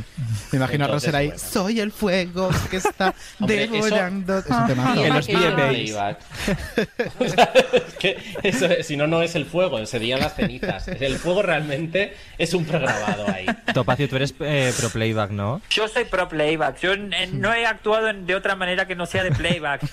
[0.51, 1.27] Me imagino a Roser ahí.
[1.27, 1.39] bueno.
[1.41, 4.37] Soy el fuego que está Hombre, eso- devorando.
[4.39, 4.93] Es un temazo.
[4.93, 5.29] Tiene En los
[8.43, 10.87] eso, si no, no es el fuego, serían las cenizas.
[10.87, 13.45] El fuego realmente es un pregrabado ahí.
[13.73, 15.61] Topacio, tú eres eh, pro playback, ¿no?
[15.69, 16.79] Yo soy pro playback.
[16.79, 19.83] Yo eh, no he actuado en- de otra manera que no sea de playback.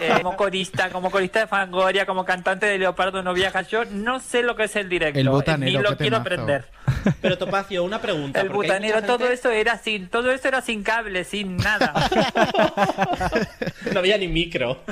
[0.00, 3.62] Eh, como corista, como corista de Fangoria, como cantante de Leopardo no viaja.
[3.62, 5.18] Yo no sé lo que es el directo.
[5.18, 6.64] El botanero, Ni lo quiero aprender.
[7.20, 8.40] Pero Topacio, una pregunta.
[8.40, 11.92] El butanero, todo gente- eso era sin, todo eso era sin cable, sin nada.
[13.92, 14.82] No había ni micro.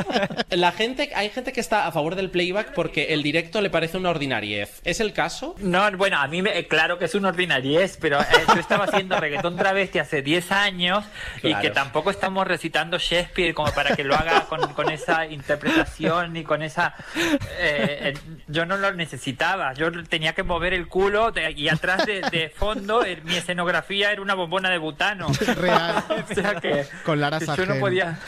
[0.50, 3.96] La gente, hay gente que está a favor del playback porque el directo le parece
[3.98, 4.80] una ordinariez.
[4.84, 5.54] ¿Es el caso?
[5.58, 8.84] No, bueno, a mí me, eh, claro que es una ordinariez, pero eh, yo estaba
[8.84, 11.04] haciendo reggaetón travesti hace 10 años
[11.42, 16.32] y que tampoco estamos recitando Shakespeare como para que lo haga con, con esa interpretación
[16.32, 16.94] ni con esa...
[17.58, 18.14] eh, eh,
[18.48, 22.48] yo no lo necesitaba, yo tenía que mover el culo de- y atrás de, de
[22.48, 25.28] fondo mi escenografía era una bombona de butano.
[25.56, 26.04] Real.
[26.30, 28.18] O sea que Con Lara yo no podía...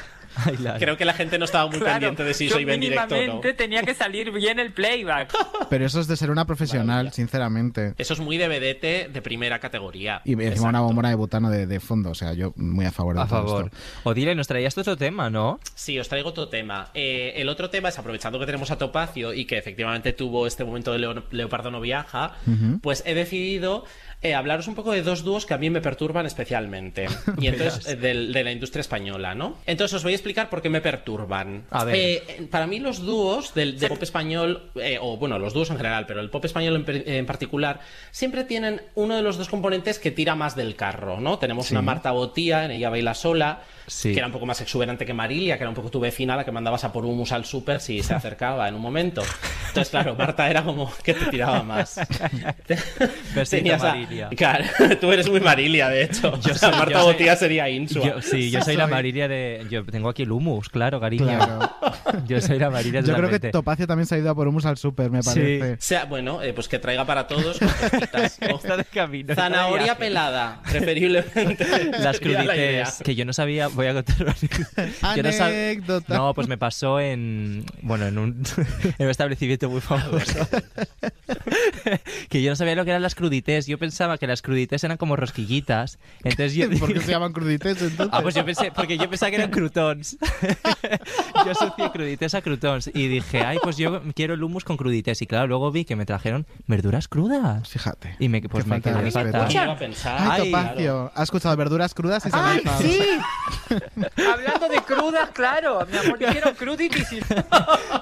[0.78, 3.06] Creo que la gente no estaba muy Claro, pendiente de si yo soy bien directo
[3.06, 3.14] o no.
[3.16, 5.32] mínimamente tenía que salir bien el playback.
[5.70, 7.94] Pero eso es de ser una profesional, sinceramente.
[7.98, 10.22] Eso es muy de vedete de primera categoría.
[10.24, 13.16] Y encima una bombona de butano de, de fondo, o sea, yo muy a favor
[13.16, 13.64] de A todo favor.
[13.66, 13.78] esto.
[14.04, 15.58] Odile, nos traías otro tema, ¿no?
[15.74, 16.90] Sí, os traigo otro tema.
[16.94, 20.62] Eh, el otro tema es aprovechando que tenemos a Topacio y que efectivamente tuvo este
[20.64, 22.36] momento de Leo- Leopardo no viaja,
[22.80, 23.84] pues he decidido
[24.20, 27.06] eh, hablaros un poco de dos dúos que a mí me perturban especialmente.
[27.40, 29.58] Y entonces, eh, de, la industria española, ¿no?
[29.64, 31.64] Entonces os voy a explicar por qué me perturban.
[31.70, 31.94] A ver.
[31.96, 36.06] Eh, para mí los dúos del, del pop español, o bueno, los dúos en general,
[36.06, 40.34] pero el pop español en, particular, siempre tienen uno de los dos componentes que tira
[40.34, 41.38] más del carro, ¿no?
[41.38, 41.74] Tenemos Sí.
[41.74, 44.12] una Marta Botía, en Ella Baila Sola, Sí.
[44.12, 46.44] que era un poco más exuberante que Marilia, que era un poco tu vecina, la
[46.44, 49.22] que mandabas a por humus al súper si se acercaba en un momento.
[49.68, 51.98] Entonces, claro, Marta era como que te tiraba más.
[54.08, 54.28] Marilia.
[54.36, 54.64] Claro,
[55.00, 56.32] tú eres muy Marilia, de hecho.
[56.40, 58.04] Yo O sea, soy- Marta yo soy- Botía sería Insua.
[58.06, 59.66] Yo- sí, yo soy la Marilia de.
[59.70, 61.26] Yo tengo aquí el humus, claro, cariño.
[61.26, 61.70] Claro.
[62.26, 63.38] Yo soy la Marilia Yo creo que.
[63.50, 65.28] Topacio también se ha ido a por humus al súper, me Sí.
[65.28, 65.72] parece.
[65.72, 67.58] O sea, bueno, eh, pues que traiga para todos.
[68.40, 69.30] Está de camino.
[69.32, 69.98] está de Zanahoria viaje.
[70.00, 71.64] pelada, preferiblemente.
[71.98, 75.16] Las Sería la crudités que yo no sabía, voy a contar una anécdota.
[75.16, 76.04] Yo no sab-.
[76.08, 78.42] No, pues me pasó en bueno, en un,
[78.98, 80.32] en un establecimiento muy famoso.
[82.28, 83.66] que yo no sabía lo que eran las crudités.
[83.66, 85.98] Yo pensaba que las crudités eran como rosquillitas.
[86.22, 88.08] Entonces yo ¿Por qué se llaman crudités entonces?
[88.12, 90.18] Ah, pues yo pensé, porque yo pensaba que eran croutons.
[91.44, 95.20] yo asocié crudités a croutons y dije, ay, pues yo quiero el hummus con crudités.
[95.20, 97.68] Y claro, luego vi que me trajeron verduras crudas.
[97.68, 98.14] Fíjate.
[98.20, 99.10] Y me, pues Qué me quedé.
[99.34, 99.56] Ay,
[100.04, 103.00] Ay, Topacio, ¿has escuchado verduras crudas y se ¡Ay, sí!
[104.32, 105.84] Hablando de crudas, claro.
[105.90, 107.08] Mi amor, yo quiero cruditis.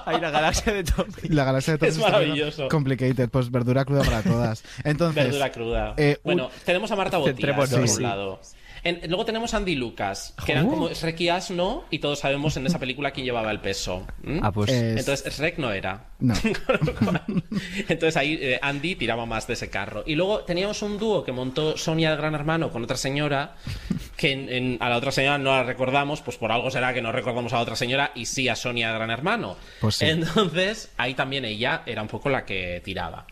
[0.05, 1.29] Ay, la galaxia de Tommy.
[1.29, 2.67] La galaxia de todos Es maravilloso.
[2.67, 4.63] Complicated, pues verdura cruda para todas.
[4.83, 5.86] Entonces, Verdura cruda.
[5.97, 8.01] Eh, un- bueno, tenemos a Marta Botía, Centrémonos, por un sí.
[8.01, 8.41] lado.
[8.83, 12.55] En- luego tenemos a Andy Lucas, que eran como Shrek y Asno, y todos sabemos
[12.57, 14.05] en esa película quién llevaba el peso.
[14.41, 16.05] Ah, pues- Es- Entonces Shrek no era.
[16.19, 16.33] No.
[17.89, 20.03] Entonces ahí eh, Andy tiraba más de ese carro.
[20.05, 23.55] Y luego teníamos un dúo que montó Sonia de Gran Hermano con otra señora,
[24.15, 27.01] que en- en- a la otra señora no la recordamos, pues por algo será que
[27.01, 29.57] no recordamos a la otra señora y sí a Sonia de Gran Hermano.
[29.81, 30.05] Pues sí.
[30.05, 33.25] Entonces ahí también ella era un poco la que tiraba.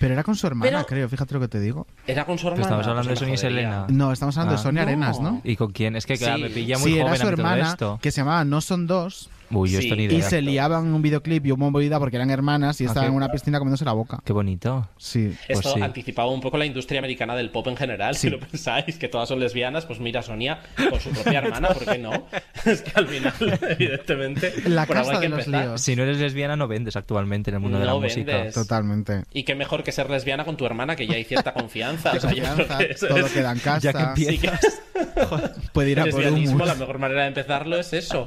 [0.00, 1.86] Pero era con su hermana, Pero- creo, fíjate lo que te digo.
[2.06, 2.62] Era con su Pero hermana.
[2.80, 3.38] estamos hablando pues de Sonia y.
[3.38, 3.86] Selena.
[3.90, 4.62] No, estamos hablando de Ah.
[4.62, 5.40] Sonia Arenas, ¿no?
[5.44, 5.94] ¿Y con quién?
[5.94, 6.42] Es que claro, Sí.
[6.44, 7.98] me pilla muy Sí, era joven su a mí todo hermana, esto.
[8.00, 9.28] que se llamaba No Son Dos.
[9.52, 9.86] Uy, yo Sí.
[9.86, 12.84] esto ni Y se liaban en un videoclip y hubo movida porque eran hermanas y
[12.84, 14.20] Ah, estaban qué- en una piscina comiéndose la boca.
[14.24, 14.88] Qué bonito.
[14.96, 15.34] Sí.
[15.46, 15.82] Pues Esto sí.
[15.82, 18.14] anticipaba un poco la industria americana del pop en general.
[18.14, 18.28] Sí.
[18.28, 21.84] Si lo pensáis, que todas son lesbianas, pues mira Sonia con su propia hermana, ¿por
[21.84, 22.10] qué no?
[22.64, 23.32] Es que al final,
[23.70, 25.64] evidentemente, La casa de los empezar.
[25.66, 25.80] líos.
[25.80, 28.32] Si no eres lesbiana, no vendes actualmente en el mundo de la No música.
[28.36, 28.54] vendes.
[28.54, 29.24] Totalmente.
[29.32, 32.12] Y qué mejor que ser lesbiana con tu hermana, que ya hay cierta confianza.
[32.16, 33.78] O sea, yo creo Confianza, que eso todo es- queda en casa.
[33.80, 34.30] Ya que empieza.
[34.32, 34.82] Sí que es-
[35.72, 36.66] Puede ir a por humus.
[36.66, 38.26] la mejor manera de empezarlo es eso.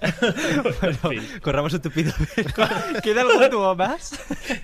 [0.00, 1.22] En fin.
[1.42, 2.12] Corramos un tupido
[3.02, 4.12] ¿Queda algún dúo más?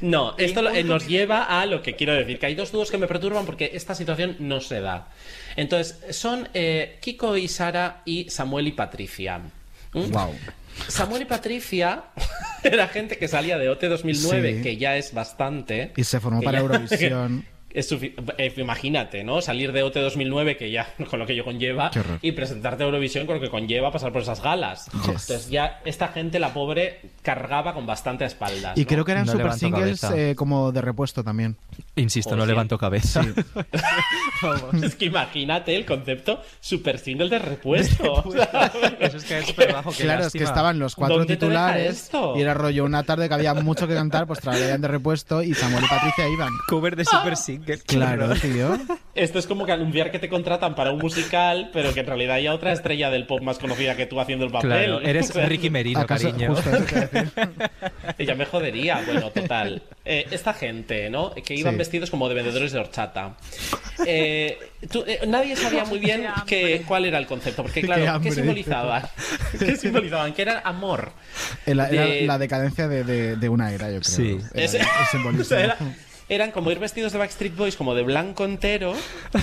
[0.01, 2.91] No, esto lo- eh, nos lleva a lo que quiero decir, que hay dos dúos
[2.91, 5.09] que me perturban porque esta situación no se da.
[5.57, 9.39] Entonces, son eh, Kiko y Sara y Samuel y Patricia.
[9.93, 10.11] ¿Mm?
[10.11, 10.35] Wow.
[10.89, 12.05] Samuel y Patricia
[12.63, 14.63] era gente que salía de OT 2009, Sí.
[14.63, 15.93] que ya es bastante.
[15.97, 17.45] Y se formó para ya- Eurovisión.
[17.75, 19.41] es eh, imagínate, ¿no?
[19.41, 23.27] Salir de OT 2009, que ya con lo que yo conlleva, y presentarte a Eurovisión
[23.27, 24.89] con lo que conlleva pasar por esas galas.
[24.95, 28.77] Entonces ya esta gente, la pobre, cargaba con bastante espaldas.
[28.77, 28.87] Y ¿no?
[28.87, 31.57] creo que eran No super singles eh, como de repuesto también.
[31.97, 32.49] Insisto, no sí.
[32.49, 33.25] levanto cabeza.
[34.83, 38.25] Es que imagínate el concepto super single de repuesto.
[39.01, 39.93] Eso es que es súper bajo.
[39.93, 43.05] qué Claro, es que estaban los cuatro ¿Dónde te deja titulares y era rollo una
[43.05, 46.51] tarde que había mucho que cantar, pues traían de repuesto y Samuel y Patricia iban.
[46.69, 47.62] Cover de Super Single.
[47.87, 48.79] Claro, tío.
[49.15, 52.37] Esto es como que anunciar que te contratan para un musical, pero que en realidad
[52.37, 54.71] hay otra estrella del pop más conocida que tú haciendo el papel.
[54.71, 56.55] Claro, eres O sea, Ricky Merino, cariño.
[56.55, 57.33] Justo eso te iba a decir.
[58.27, 59.03] Ya me jodería.
[59.05, 59.83] Bueno, total.
[60.05, 61.33] Eh, esta gente, ¿no?
[61.35, 61.79] Que iban Sí.
[61.79, 63.37] vestidos como de vendedores de horchata.
[64.07, 64.59] Eh,
[64.91, 67.63] tú- eh, nadie sabía muy bien que, cuál era el concepto.
[67.63, 69.03] Porque, Qué claro, hambre, ¿qué simbolizaban?
[69.59, 70.33] ¿Qué simbolizaban?
[70.35, 71.13] Que era amor.
[71.67, 74.03] Era, la decadencia de, de- de una era, yo creo.
[74.03, 74.39] Sí.
[74.55, 75.43] Era Ese- el simbolismo.
[75.43, 75.77] o sea, era-
[76.35, 78.95] eran como ir vestidos de Backstreet Boys, como de blanco entero,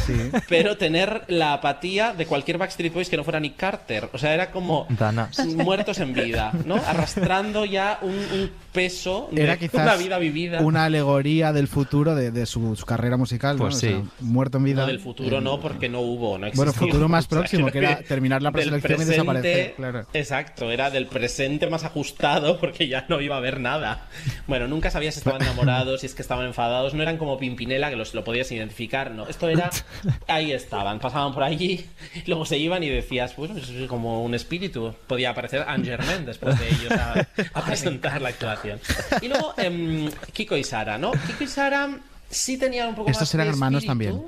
[0.05, 0.13] Sí.
[0.47, 4.09] pero tener la apatía de cualquier Backstreet Boys que no fuera Nick Carter.
[4.13, 5.29] O sea, era como Dana.
[5.55, 6.75] muertos en vida, ¿no?
[6.75, 10.61] Arrastrando ya un, un peso de Era quizás una vida vivida.
[10.61, 13.63] una alegoría del futuro de, de su, su carrera musical, ¿no?
[13.63, 14.03] Pues O sea, sí.
[14.21, 14.81] muerto en vida.
[14.81, 17.71] No, del futuro Eh, no, porque no hubo, no Bueno, futuro más O sea, próximo,
[17.71, 20.05] que era terminar la preselección y presente- desaparecer, claro.
[20.13, 24.07] Exacto, era del presente más ajustado porque ya no iba a haber nada.
[24.47, 27.89] Bueno, nunca sabías si estaban enamorados, si es que estaban enfadados, no eran como Pimpinela,
[27.89, 29.27] que los, lo podías identificar, no.
[29.27, 29.69] Esto era,
[30.27, 31.85] ahí estaban, pasaban por allí,
[32.27, 34.93] luego se iban y decías, bueno, es como un espíritu.
[35.07, 38.79] Podía aparecer Angermen después de ellos a, a presentar la actuación.
[39.21, 41.11] Y luego, em, Kiko y Sara, ¿no?
[41.11, 41.99] Kiko y Sara
[42.29, 44.23] sí tenían un poco Estos más eran de hermanos también.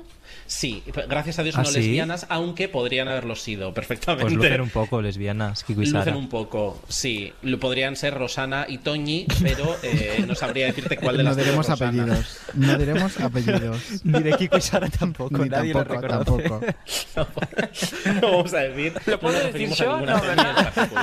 [0.54, 1.78] Sí, gracias a Dios ¿Ah, no sí?
[1.78, 4.24] lesbianas, aunque podrían haberlo sido perfectamente.
[4.24, 6.16] Pues lucen un poco lesbianas, Kiko y Lucen Sara.
[6.16, 7.32] un poco, sí.
[7.42, 11.36] Lo podrían ser Rosana y Toñi, pero eh, no sabría decirte cuál de No las
[11.38, 12.02] dos diremos es Rosana.
[12.02, 12.38] apellidos.
[12.54, 13.82] No diremos apellidos.
[14.04, 16.48] Ni de Kiko y Sara tampoco, Ni nadie tampoco, lo reconoce.
[16.48, 16.66] tampoco.
[18.20, 18.92] No vamos a decir.
[19.06, 20.00] ¿Lo puedo no decir yo?
[20.00, 20.20] No.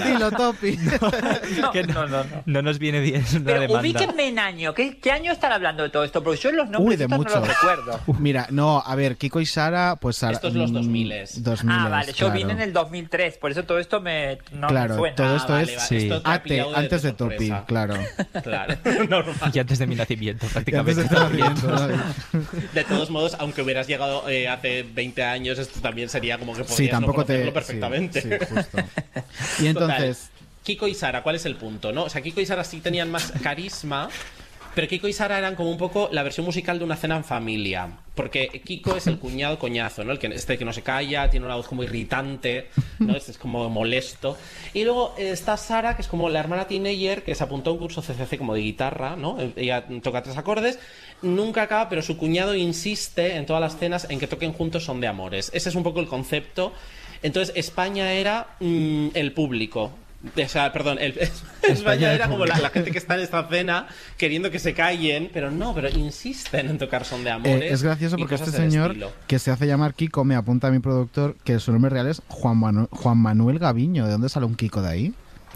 [0.06, 0.78] Dilo, Topi.
[1.74, 2.06] Que no,
[2.45, 3.80] no nos viene bien una Pero demanda.
[3.82, 4.74] ubíquenme en año.
[4.74, 6.24] ¿Qué, ¿Qué año están hablando de todo esto?
[6.24, 8.00] Porque yo los nombres Uy, de no los recuerdo.
[8.20, 10.34] Mira, no, a ver, Kiko y Sara, pues Sara.
[10.34, 11.42] Estos los mm, 2000s.
[11.44, 12.12] 2000s, ah, vale.
[12.14, 12.34] Yo claro.
[12.34, 15.16] vine en el 2003, por eso todo esto me, no Claro, me suena.
[15.16, 15.80] todo esto Ah, es vale.
[15.88, 15.98] Sí.
[16.10, 17.94] Esto pillado de- antes de, Topi, claro.
[18.44, 18.76] Claro,
[19.10, 19.52] normal.
[19.54, 21.04] Y antes de mi nacimiento, prácticamente.
[21.04, 21.88] de nacimiento.
[22.74, 26.64] De todos modos, aunque hubieras llegado eh, hace 20 años, esto también sería como que
[26.64, 27.34] podrías Sí, no tampoco te.
[27.44, 28.22] conocerlo sí, perfectamente.
[28.22, 28.78] Sí, justo.
[29.64, 30.18] Y entonces.
[30.20, 31.92] Total, Kiko y Sara, ¿cuál es el punto?
[31.92, 32.04] ¿no?
[32.04, 34.10] O sea, Kiko y Sara sí tenían más carisma,
[34.80, 37.25] pero Kiko y Sara eran como un poco la versión musical de una cena en
[37.25, 37.97] familia.
[38.15, 40.13] Porque Kiko es el cuñado coñazo, ¿no?
[40.13, 42.69] El que, este que no se calla, tiene una voz como irritante,
[42.99, 43.13] ¿no?
[43.13, 44.38] Este es como molesto.
[44.73, 47.80] Y luego está Sara, que es como la hermana teenager que se apuntó a un
[47.80, 49.38] curso CCC como de guitarra, ¿no?
[49.57, 50.80] Ella toca tres acordes,
[51.21, 55.01] nunca acaba, pero su cuñado insiste en todas las cenas en que toquen juntos son
[55.01, 55.51] de amores.
[55.53, 56.71] Ese es un poco el concepto.
[57.21, 59.91] Entonces, España era mm, el público.
[60.22, 61.17] O sea, perdón, el-
[61.63, 65.30] España era como la, la gente que está en esta cena queriendo que se callen,
[65.34, 67.61] pero no, pero insisten en tocar son de amores.
[67.61, 68.95] eh, es gracioso porque este señor
[69.28, 72.22] que se hace llamar Kiko me apunta a mi productor que su nombre real es
[72.28, 74.05] Juan, Manu- Juan Manuel Gaviño.
[74.05, 75.13] ¿De dónde sale un Kiko de ahí?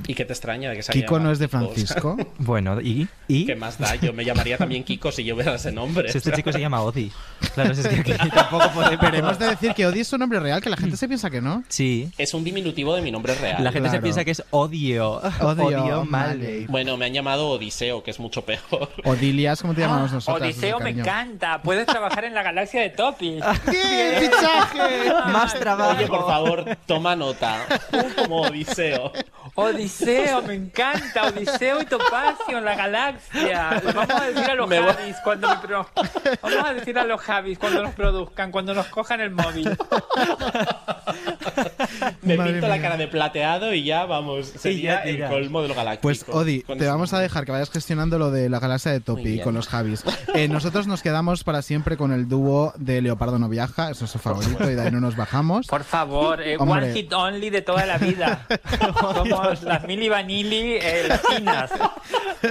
[0.07, 2.17] ¿Y qué te extraña de que se Kiko no es de Francisco.
[2.39, 3.07] Bueno, ¿y?
[3.27, 3.45] ¿Y?
[3.45, 3.95] ¿Qué más da?
[3.95, 6.11] Yo me llamaría también Kiko si yo hubiera ese nombre.
[6.11, 7.11] Si este chico se llama Odi.
[7.53, 8.97] Claro, es que aquí tampoco podemos...
[8.99, 11.29] Pero hemos de decir que Odi es su nombre real, que la gente se piensa
[11.29, 11.63] que no.
[11.69, 12.11] Sí.
[12.17, 13.63] Es un diminutivo de mi nombre real.
[13.63, 15.21] La gente se piensa que es odio.
[15.41, 16.37] Odio, mal.
[16.37, 16.65] Maley.
[16.67, 18.89] Bueno, me han llamado Odiseo, que es mucho peor.
[19.05, 20.41] Odilias, como te llamamos Ah, nosotros.
[20.41, 21.61] Odiseo me encanta.
[21.61, 23.39] Puedes trabajar en la galaxia de Topi.
[23.71, 25.13] ¡Qué fichaje!
[25.31, 25.97] Más trabajo.
[25.97, 27.65] Oye, por favor, toma nota.
[28.17, 29.11] Como Odiseo.
[29.55, 29.82] Odiseo,
[30.47, 31.27] me encanta.
[31.27, 33.81] Odiseo y Topacio en la galaxia.
[33.93, 35.89] Vamos a decir a los Me voy- Javis cuando me pro-
[36.41, 39.69] Vamos a decir a los Javis cuando nos produzcan, cuando nos cojan el móvil.
[42.21, 45.67] Me Madre pinto la cara de plateado y ya, vamos, sería ya el colmo de
[45.67, 46.01] lo galáctico.
[46.03, 49.39] Pues Odi, te vamos a dejar que vayas gestionando lo de la galaxia de Topi
[49.41, 50.03] con los Javis.
[50.35, 54.11] Eh, nosotros nos quedamos para siempre con el dúo de Leopardo no viaja, eso es
[54.11, 55.67] su favorito, y de ahí no nos bajamos.
[55.67, 58.47] Por favor, eh, one hit only de toda la vida.
[58.99, 61.71] Somos las Mili Vanilli eh, latinas.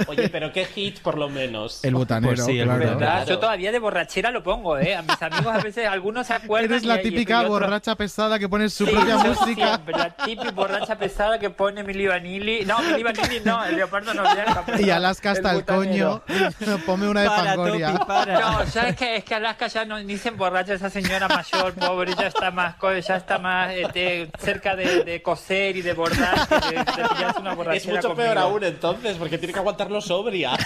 [0.07, 1.83] Oye, pero qué hit por lo menos.
[1.83, 2.71] El butanero, Pues sí, claro.
[2.73, 2.99] butanero.
[2.99, 3.13] ¿Verdad?
[3.15, 3.29] Claro.
[3.29, 4.95] Yo todavía de borrachera lo pongo, ¿eh?
[4.95, 6.71] A mis amigos a veces algunos se acuerdan.
[6.71, 9.67] Eres la y- típica y borracha pesada que pone su Sí, propia música.
[9.67, 12.65] siempre, la típica borracha pesada que pone Mili Vanilli.
[12.65, 14.63] No, Mili Vanilli no, el leopardo no viaja.
[14.79, 16.21] Y Alaska hasta el, coño.
[16.85, 17.91] Ponme una de Para, Fangoria.
[17.93, 18.39] Topi, para.
[18.39, 21.73] No, ya es que, es que Alaska ya no ni se emborracha esa señora mayor,
[21.73, 25.81] pobre, ya está más, co- ya está más eh, de- cerca de, de coser y
[25.81, 26.83] de bordar que de, de
[27.15, 28.23] pillarse una Es borrachera mucho conmigo.
[28.25, 30.51] peor aún entonces, porque tiene que aguantarlo sobria.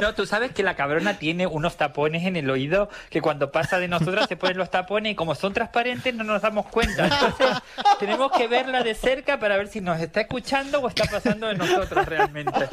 [0.00, 3.78] No, tú sabes que la cabrona tiene unos tapones en el oído que cuando pasa
[3.78, 7.04] de nosotras se ponen los tapones y como son transparentes no nos damos cuenta.
[7.04, 7.46] Entonces
[8.00, 11.54] tenemos que verla de cerca para ver si nos está escuchando o está pasando de
[11.54, 12.68] nosotros realmente.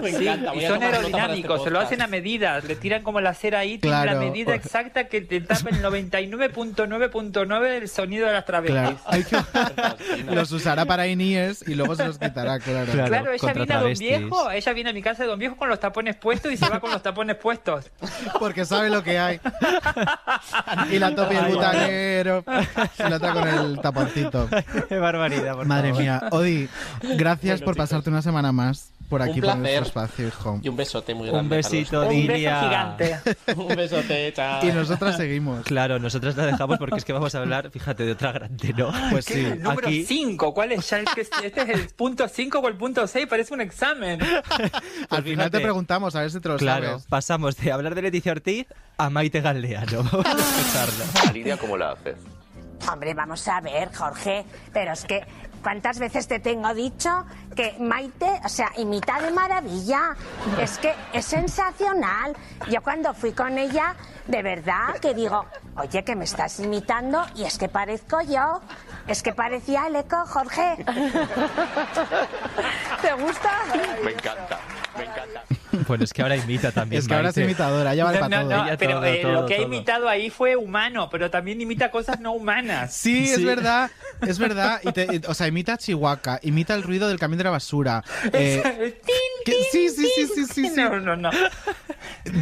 [0.00, 2.76] Me Sí, encanta, voy y son para aerodinámicos, este se lo hacen a medida, le
[2.76, 4.12] tiran como la cera ahí, Claro.
[4.12, 8.96] la medida exacta que te tapa el 99.9.9 del sonido de las travestis.
[9.28, 12.90] Claro, que- los usará para INIES y luego se los quitará, claro.
[12.92, 13.08] Claro.
[13.08, 13.92] Claro, ella viene a Don.
[13.94, 16.68] Viejo, ella viene a mi casa de Don Viejo con los tapones puestos y se
[16.68, 17.90] va con los tapones puestos.
[18.38, 19.40] Porque sabe lo que hay.
[20.90, 22.44] Y la topi el butanero.
[22.98, 24.48] Y la otra con el taponcito.
[24.88, 26.02] Qué barbaridad, por Madre favor.
[26.02, 26.22] mía.
[26.30, 26.68] Odi,
[27.16, 27.76] gracias Bueno, por chicos.
[27.90, 29.60] pasarte una semana más por aquí Un por placer.
[29.60, 30.60] nuestro espacio, hijo.
[30.62, 31.56] Y un besote muy Un grande.
[31.56, 32.14] besito, Carlos.
[32.14, 33.16] Un beso gigante.
[33.56, 34.64] Un besote, chao.
[34.66, 35.64] Y nosotras seguimos.
[35.64, 38.92] Claro, nosotros la dejamos porque es que vamos a hablar, fíjate, de otra grande, ¿no?
[39.10, 39.40] Pues sí.
[39.44, 40.88] El número Aquí- 5, ¿cuál es?
[40.90, 44.20] Ya es que este es el punto 5 o el punto 6, parece un examen.
[45.10, 47.06] Al final te preguntamos, a ver si te lo Claro, sabes.
[47.06, 50.02] pasamos de hablar de Leticia Ortiz a Maite Galdeano.
[50.12, 51.32] Vamos a escucharlo.
[51.32, 52.16] Lidia, ¿cómo la haces?
[52.90, 55.22] Hombre, vamos a ver, Jorge, pero es que
[55.64, 57.24] ¿cuántas veces te tengo dicho
[57.56, 60.14] que Maite, o sea, imita de maravilla?
[60.60, 62.36] Es que es sensacional.
[62.70, 63.96] Yo cuando fui con ella,
[64.26, 65.46] de verdad que digo,
[65.76, 68.60] oye, que me estás imitando y es que parezco yo.
[69.08, 70.76] Es que parecía el eco, Jorge.
[73.02, 73.50] ¿Te gusta?
[74.04, 74.60] Me encanta,
[74.96, 75.42] me encanta.
[75.86, 77.00] Bueno, es que ahora imita también.
[77.00, 78.56] Es que ahora es imitadora, ella vale No, para no, todo.
[78.58, 81.60] no, Ella pero todo, eh, todo, lo que ha imitado ahí fue humano, pero también
[81.60, 82.94] imita cosas no humanas.
[82.94, 83.90] Sí, es verdad,
[84.26, 84.80] es verdad.
[84.84, 87.50] Y te- y- o sea, imita a Chihuahua, imita el ruido del camión de la
[87.50, 88.02] basura.
[88.32, 89.00] Eh,
[89.44, 90.72] que- sí, sí, sí, sí, sí, sí.
[90.80, 91.30] No, no, no.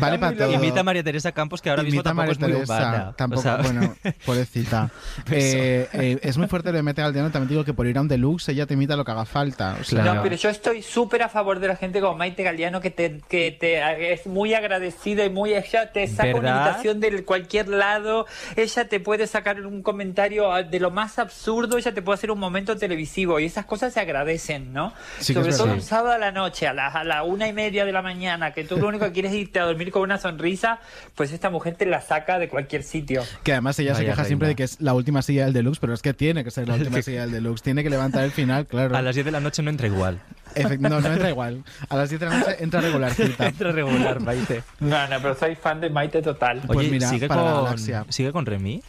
[0.00, 0.52] Vale para todo.
[0.52, 3.14] Imita a María Teresa Campos, que ahora mismo Imita a tampoco María es muy Teresa.
[3.16, 3.94] Tampoco, O sea, bueno,
[4.26, 4.90] pobrecita.
[5.30, 7.30] Eh, eh, es muy fuerte lo de Mete Galdeano.
[7.30, 9.76] También digo que por ir a un deluxe ella te imita lo que haga falta.
[9.80, 12.80] O sea, No, pero yo estoy súper a favor de la gente como Maite Galeano
[12.80, 16.56] que te, que te es muy agradecida y muy ella te saca una ¿Verdad?
[16.66, 21.78] invitación de cualquier lado, ella te puede sacar un comentario ah, de lo más absurdo,
[21.78, 24.92] ella te puede hacer un momento televisivo y esas cosas se agradecen, ¿no?
[25.20, 27.84] Sí Sobre todo un sábado a la noche, a la, a la una y media
[27.84, 30.18] de la mañana, que tú lo único que quieres es irte a dormir con una
[30.18, 30.80] sonrisa,
[31.14, 33.22] pues esta mujer te la saca de cualquier sitio.
[33.44, 34.52] Que además ella se Vaya queja siempre reina.
[34.52, 36.74] de que es la última silla del deluxe, pero es que tiene que ser la
[36.76, 37.62] última silla del deluxe.
[37.62, 38.94] Tiene que levantar el final, claro.
[38.96, 40.20] A las 10 de la noche no entra igual.
[40.54, 41.64] Efect- no, no entra igual.
[41.88, 42.82] A las 10 de la noche entra
[43.12, 43.46] regularcita.
[43.48, 44.62] entra regular, Maite.
[44.80, 46.60] No, no, pero soy fan de Maite total.
[46.66, 48.04] Pues Oye, mira, ¿sigue, para la con, galaxia.
[48.08, 48.82] ¿sigue con Remy?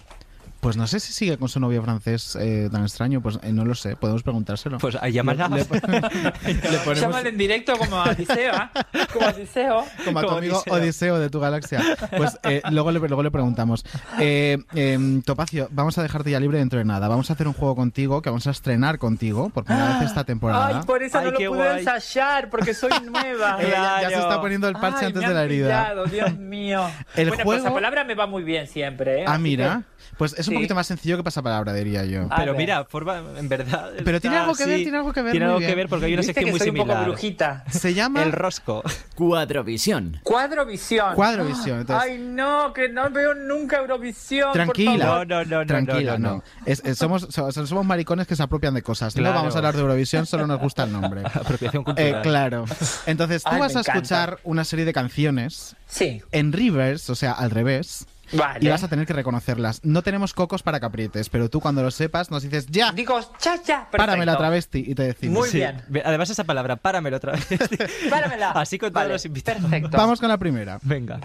[0.64, 3.66] Pues no sé si sigue con su novio francés eh, tan extraño, pues eh, no
[3.66, 4.78] lo sé, podemos preguntárselo.
[4.80, 5.64] Pues a llamar Le- le-
[6.72, 8.72] le ponemos- Llámale en directo como a Odiseo, ¿ah?
[9.14, 9.84] Como a Odiseo.
[10.06, 10.74] como a tu como amigo Odiseo.
[10.74, 11.20] Odiseo.
[11.20, 11.82] de tu galaxia.
[12.18, 13.84] Pues eh, luego, le, luego le preguntamos.
[14.20, 17.08] Eh, em, Topacio, vamos a dejarte ya libre dentro de nada.
[17.10, 20.24] Vamos a hacer un juego contigo que vamos a estrenar contigo por primera vez esta
[20.24, 20.68] temporada.
[20.80, 21.80] Ay, por eso Ay, no lo pude guay.
[21.80, 23.58] ensayar, porque soy nueva.
[23.62, 25.68] Eh, ya- ya se está poniendo el parche Ay, antes me de la herida.
[25.84, 26.86] pillado, Dios mío.
[27.16, 29.26] El bueno, juego- pues palabra me va muy bien siempre, ¿eh?
[29.28, 29.84] Ah, Así mira.
[30.18, 30.56] Pues es un Sí.
[30.56, 32.28] poquito más sencillo que pasapalabra, diría yo.
[32.30, 32.62] A Pero ver.
[32.62, 33.92] mira, forma, en verdad.
[34.04, 35.70] Pero está tiene algo que ver, tiene algo que ver, Tiene algo bien.
[35.72, 37.64] que ver porque hay una sección que muy soy un poco brujita.
[37.70, 38.84] Se llama El rosco.
[39.16, 40.20] Cuadrovisión.
[40.24, 41.16] Cuadrovisión.
[41.16, 41.80] Cuadrovisión.
[41.80, 44.46] Entonces, Ay, no, que no veo nunca Eurovisión.
[44.50, 45.06] por Tranquila.
[45.06, 45.28] favor.
[45.28, 46.36] No, no, no, no, Tranquila, no, no.
[46.38, 46.44] no.
[46.66, 49.14] Es- es- somos, so- somos maricones que se apropian de cosas.
[49.16, 49.34] Claro.
[49.34, 51.22] No vamos a hablar de Eurovisión, solo nos gusta el nombre.
[51.34, 52.22] Apropiación Eh, cultural.
[52.22, 52.66] claro.
[53.08, 57.32] Entonces, tú Ay, vas a escuchar una serie de canciones Sí, en reverse, o sea,
[57.34, 58.66] al revés, vale.
[58.66, 59.82] y vas a tener que reconocerlas.
[59.84, 63.62] No tenemos cocos para caprietes, pero tú cuando lo sepas nos dices, ya, Digo, cha,
[63.62, 64.38] cha, párame la perfecto.
[64.40, 65.40] travesti, y te decimos.
[65.40, 65.58] Muy Sí.
[65.58, 65.82] bien.
[66.06, 67.48] Además, esa palabra, páramelo otra vez.
[68.10, 68.52] Páramela.
[68.52, 69.62] Así con todos Vale, los invitados.
[69.62, 69.98] Perfecto.
[69.98, 70.80] Vamos con la primera.
[70.84, 71.20] Venga.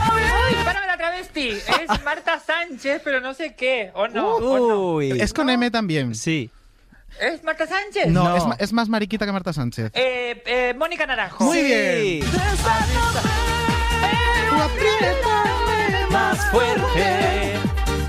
[0.00, 1.48] ¡Ay, párame la travesti!
[1.50, 3.90] Es Marta Sánchez, pero no sé qué.
[3.94, 4.36] ¿O no?
[4.36, 4.94] ¿O no?
[4.94, 5.20] Uy.
[5.20, 6.14] Es con M también.
[6.14, 6.50] Sí.
[7.20, 8.06] ¿Es Marta Sánchez?
[8.08, 8.36] No, No.
[8.36, 9.90] Es, ma- es más mariquita que Marta Sánchez.
[9.94, 11.44] Eh, eh, Mónica Naranjo.
[11.44, 11.64] Muy Sí.
[11.64, 12.24] bien.
[16.10, 17.54] Más fuerte.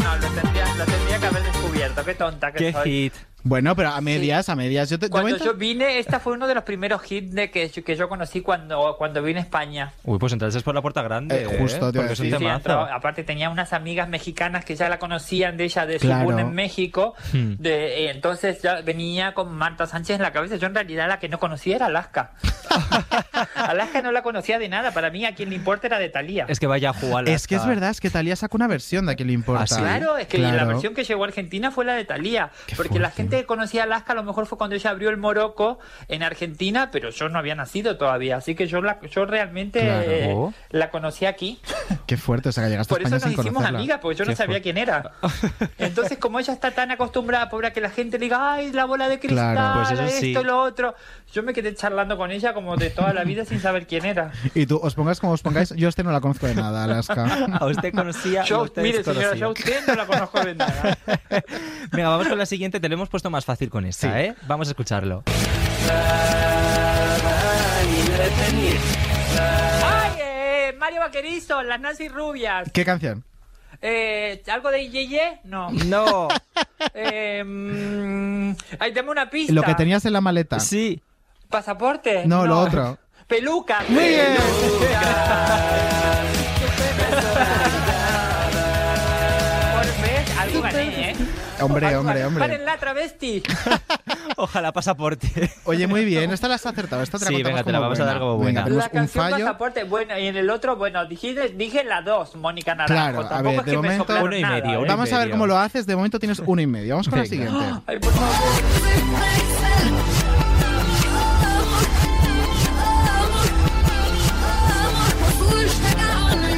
[0.04, 2.06] No, lo tendría, lo tendría que haber descubierto.
[2.06, 2.84] Qué tonta que Qué soy.
[2.92, 3.14] hit.
[3.50, 4.90] Bueno, pero a medias, a medias.
[4.92, 7.68] Yo te, Cuando momento- yo vine, esta fue uno de los primeros hits de que,
[7.68, 9.92] yo- que yo conocí cuando, cuando vine a España.
[10.04, 11.42] Uy, pues entonces es por la puerta grande.
[11.44, 12.38] Eh, justo, te un decir.
[12.38, 16.26] Sí, aparte tenía unas amigas mexicanas que ya la conocían de ella de su Claro.
[16.26, 17.16] boom en México.
[17.34, 17.56] Hmm.
[17.58, 20.56] De, eh, entonces ya venía con Marta Sánchez en la cabeza.
[20.58, 22.34] Yo en realidad la que no conocía era Alaska.
[23.56, 24.92] Alaska no la conocía de nada.
[24.92, 26.46] Para mí a quien le importa era de Talía.
[26.48, 27.28] Es que vaya a jugar.
[27.28, 29.64] Es que es verdad, es que Talía sacó una versión de a quién le importa.
[29.64, 29.76] ¿Ah, sí?
[29.82, 32.52] Claro, es que la versión que llegó a Argentina fue la de Talía.
[32.68, 35.18] Qué Porque la gente que conocía Alaska a lo mejor fue cuando ella abrió el
[35.18, 38.38] Morocco en Argentina, pero yo no había nacido todavía.
[38.38, 40.04] Así que yo la, yo realmente Claro.
[40.08, 41.60] eh, la conocí aquí.
[42.06, 43.80] Qué fuerte, o sea, que llegaste Por a eso España nos sin hicimos conocerla.
[43.80, 44.64] amigas, porque yo no Qué sabía fuerte.
[44.64, 45.12] quién era.
[45.78, 48.86] Entonces, como ella está tan acostumbrada, pobre, a que la gente le diga, ay, la
[48.86, 49.80] bola de cristal, Claro.
[49.80, 50.46] Pues eso esto, sí.
[50.46, 50.96] lo otro.
[51.34, 54.32] Yo me quedé charlando con ella como de toda la vida sin saber quién era.
[54.56, 56.84] Y tú, os pongáis como os pongáis, yo a este no la conozco de nada,
[56.84, 57.48] Alaska.
[57.60, 58.32] A usted conocía.
[58.32, 60.98] y a Yo, usted mire, señora, yo a usted no la conozco de nada.
[61.92, 62.80] Venga, vamos con la siguiente.
[62.80, 64.20] Te lo hemos puesto más fácil con esta, Sí.
[64.20, 64.36] ¿eh?
[64.48, 65.24] Vamos a escucharlo.
[69.84, 72.72] ¡Ay, eh, Mario Vaquerizo, las Nancy Rubias!
[72.72, 73.26] ¿Qué canción?
[73.82, 75.42] Eh, ¿Algo de Yeye?
[75.44, 75.70] No.
[75.72, 76.30] No.
[76.94, 79.52] Eh, mm, ay, dame una pista.
[79.52, 80.62] Lo que tenías en la maleta.
[80.62, 81.02] Sí.
[81.50, 82.26] ¿Pasaporte?
[82.26, 82.98] No, lo otro.
[83.28, 83.84] Peluca.
[83.90, 84.38] Muy bien.
[84.38, 86.19] Por
[91.64, 92.40] Hombre, hombre, hombre.
[92.44, 93.44] ¡Paren la travesti!
[94.38, 95.52] Ojalá pasaporte.
[95.66, 97.02] Oye, muy bien, esta la has acertado.
[97.04, 98.64] Esta te la Sí, venga, te la vamos a dar como buena.
[98.64, 99.46] Venga, La un canción fallo.
[99.46, 102.94] pasaporte, bueno, y en el otro, bueno, dije, dije la dos, Mónica Naranjo.
[102.94, 104.88] Claro, a Tampoco ver, es de que me momento- Uno y nada, medio, ¿eh?
[104.88, 105.86] Vamos a ver cómo lo haces.
[105.86, 106.94] De momento tienes uno y medio.
[106.96, 107.48] Vamos con la Venga.
[107.48, 107.82] siguiente.
[107.88, 109.50] Ay, por favor.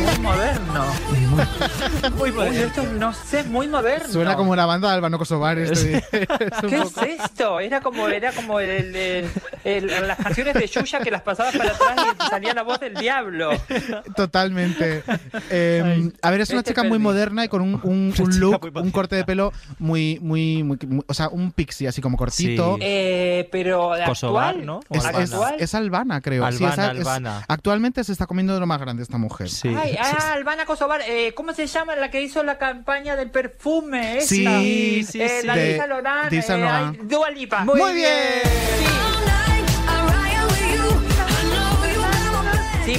[0.06, 0.86] Muy moderno.
[2.18, 2.60] Muy moderno.
[2.60, 4.08] esto no sé, muy moderno.
[4.12, 5.58] Suena como una banda de Albano Kosovar.
[5.72, 6.28] Este, es
[6.70, 7.60] ¿Qué poco- es esto?
[7.60, 9.30] Era como, era como el- el-
[9.64, 12.80] el- el- las canciones de Yuya que las pasabas para atrás y salía la voz
[12.80, 13.52] del diablo.
[14.16, 15.04] Totalmente.
[15.50, 18.70] Eh, a ver, es una Este chica muy moderna y con un, un- un look,
[18.76, 22.78] un corte de pelo muy, muy, muy, muy- o sea, un pixie así como cortito.
[22.82, 24.80] Eh, pero Kosovar, actual, ¿no?
[24.90, 25.24] Es, Albana.
[25.56, 26.50] es- es albana, creo.
[26.52, 27.46] Sí, Albana, albana.
[27.48, 29.50] actualmente se está comiendo de lo más grande esta mujer.
[29.50, 29.70] Sí.
[29.78, 34.18] Ay, ah, Albana Kosovar, eh, ¿cómo se llama la que hizo la campaña del perfume?
[34.20, 34.26] Esta?
[34.36, 35.60] Sí, Eh, sí, La sí.
[35.60, 37.64] de Laurent, de Yves Saint eh, ay, Dua Lipa.
[37.66, 38.42] Muy bien.
[38.44, 38.86] Sí,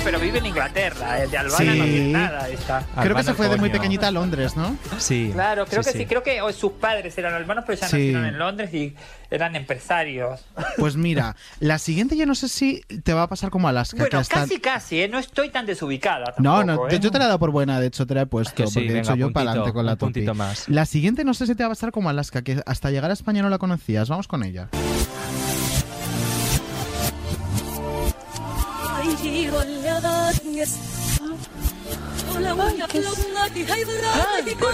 [0.05, 1.23] pero vive en Inglaterra.
[1.23, 1.79] El de Albana Sí.
[1.79, 2.49] no tiene nada.
[2.49, 2.85] Esta.
[3.03, 4.77] Creo que se fue de muy pequeñita a Londres, ¿no?
[4.99, 5.31] Sí.
[5.33, 6.07] Claro, creo que sí.
[6.07, 7.97] Creo que oh, sus padres eran albanos, pero ya Sí.
[7.97, 8.95] nacieron en Londres y
[9.31, 10.41] eran empresarios.
[10.77, 13.97] Pues mira, la siguiente yo no sé si te va a pasar como Alaska.
[13.97, 15.09] que Bueno, hasta- casi, casi, ¿eh?
[15.09, 16.99] No estoy tan desubicada No, tampoco, no, ¿eh?
[17.01, 18.93] yo te la he dado por buena, de hecho te la he puesto, sí, porque
[18.93, 20.23] de hecho yo puntito, para adelante con la topi.
[20.35, 20.69] más.
[20.69, 23.15] La siguiente no sé si te va a pasar como Alaska, que hasta llegar a
[23.15, 24.09] España no la conocías.
[24.09, 24.69] Vamos con ella.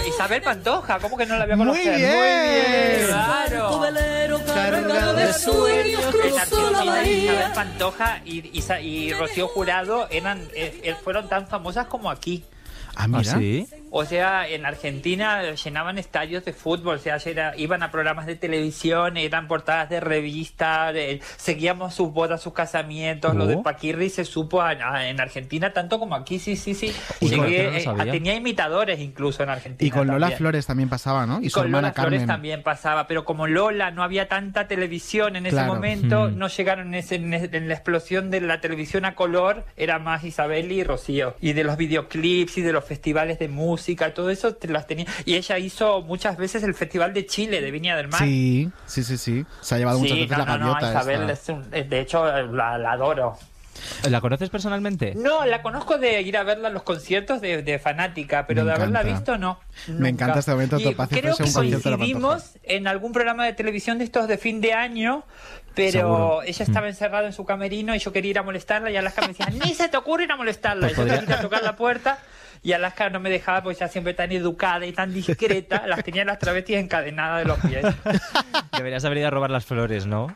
[0.07, 1.95] Isabel Pantoja, ¿cómo que no la había Muy conocido?
[1.95, 3.05] bien.
[3.07, 3.81] Claro.
[4.45, 11.87] Cargado de sueños Argentina, Isabel Pantoja y, Rocío Jurado eran, eh, eh, fueron tan famosas
[11.87, 12.43] como aquí.
[12.95, 13.37] Ah, mira.
[13.37, 13.67] sí?
[13.91, 18.35] O sea, en Argentina llenaban estadios de fútbol, o sea, era- iban a programas de
[18.35, 23.63] televisión, eran portadas de revistas, de- seguíamos sus bodas, sus casamientos, lo de Oh.
[23.63, 26.93] Paquirri se supo a- a- en Argentina tanto como aquí, sí, sí, sí.
[27.19, 29.87] Llegué, no eh, tenía imitadores incluso en Argentina.
[29.87, 30.37] Y con Lola también.
[30.37, 31.41] Flores también pasaba, ¿no?
[31.41, 34.67] Y, Y su con hermana Lola Flores también pasaba, pero como Lola no había tanta
[34.67, 36.37] televisión en ese momento, Mm.
[36.37, 40.83] no llegaron ese- en la explosión de la televisión a color, era más Isabel y
[40.83, 41.35] Rocío.
[41.41, 43.78] Y de los videoclips y de los festivales de música,
[44.13, 45.05] todo eso te las tenía.
[45.25, 48.19] Y ella hizo muchas veces el Festival de Chile, de Viña del Mar.
[48.21, 49.45] Sí, sí, sí, sí.
[49.61, 50.87] Se ha llevado muchas Sí, veces no, la no, no.
[50.89, 53.37] Isabel es un- eh, de hecho la, la adoro.
[54.09, 55.13] ¿La conoces personalmente?
[55.15, 58.67] No, la conozco de ir a verla a los conciertos de, de fanática, pero Me
[58.71, 59.57] de haberla visto no.
[59.87, 60.09] Me nunca.
[60.09, 60.77] encanta este momento,
[61.07, 65.23] Creo que coincidimos en algún programa de televisión de estos de fin de año,
[65.75, 66.43] pero Seguro.
[66.43, 69.29] ella estaba encerrada en su camerino y yo quería ir a molestarla y Alaska me
[69.29, 70.81] decía, ni se te ocurre ir a molestarla.
[70.87, 72.19] Pues y yo podría- quería tocar la puerta.
[72.61, 76.25] Y Alaska no me dejaba porque ella siempre tan educada y tan discreta, las tenía
[76.25, 77.85] las travestis encadenadas de los pies.
[78.75, 80.27] Deberías haber ido a robar las flores, ¿no?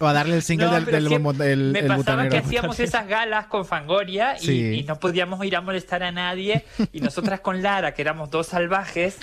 [0.00, 1.04] O a darle el single No, del, del,
[1.38, 2.30] del- me el pasaba butanero.
[2.30, 4.72] que hacíamos esas galas con Fangoria y, Sí.
[4.80, 8.46] y no podíamos ir a molestar a nadie y nosotras con Lara, que éramos dos
[8.48, 9.18] salvajes,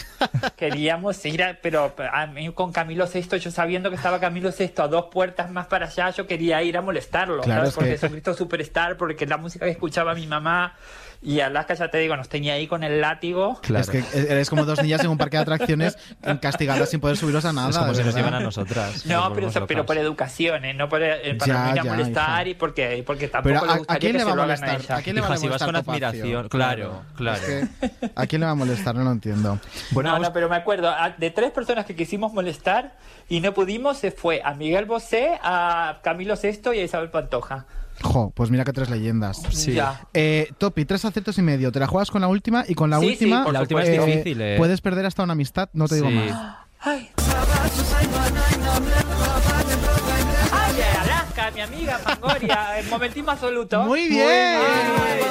[0.55, 4.83] queríamos ir a, pero a mí con Camilo Sesto, yo sabiendo que estaba Camilo Sesto
[4.83, 7.69] a dos puertas más para allá, yo quería ir a molestarlo, Claro, ¿sabes?
[7.69, 10.75] es Por que- Jesucristo Superstar, porque la música que escuchaba mi mamá
[11.23, 13.59] y Alaska, ya te digo, nos tenía ahí con el látigo.
[13.75, 15.97] Es que eres como dos niñas en un parque de atracciones
[16.41, 17.69] castigadas sin poder subiros a nada.
[17.69, 19.05] Es como si nos llevan a nosotras.
[19.05, 20.73] No, pero, volvemos pero por educación, ¿eh?
[20.73, 22.49] no por, eh, para Ya, no ir a ya, molestar hija.
[22.51, 24.35] y porque, porque tampoco Pero le ¿a, a gustaría quién que le se va a
[24.35, 24.97] lo hagan a molestar?
[24.97, 27.41] ¿A quién le va a si vas molestar con admiración, claro, claro.
[27.41, 28.95] Es que, ¿A quién le va a molestar?
[28.95, 29.59] No lo entiendo.
[29.93, 32.95] no, no, pero me acuerdo, de tres personas que quisimos molestar
[33.29, 37.65] y no pudimos, se fue a Miguel Bosé, a Camilo Sesto y a Isabel Pantoja.
[38.03, 39.41] Jo, pues mira que tres leyendas.
[39.51, 39.73] Sí.
[39.73, 40.01] Ya.
[40.13, 41.71] Eh, Topi, tres aciertos y medio.
[41.71, 43.43] Te la juegas con la última y con la Sí, sí, última.
[43.45, 44.55] por La última es eh, difícil, ¿eh?
[44.57, 46.13] Puedes perder hasta una amistad, no te digo Sí.
[46.15, 46.55] más.
[46.81, 47.09] Ay.
[50.51, 53.83] Ay, Alaska, mi amiga Fangoria, el momentismo absoluto.
[53.83, 54.59] Muy bien.
[54.59, 55.21] Ay,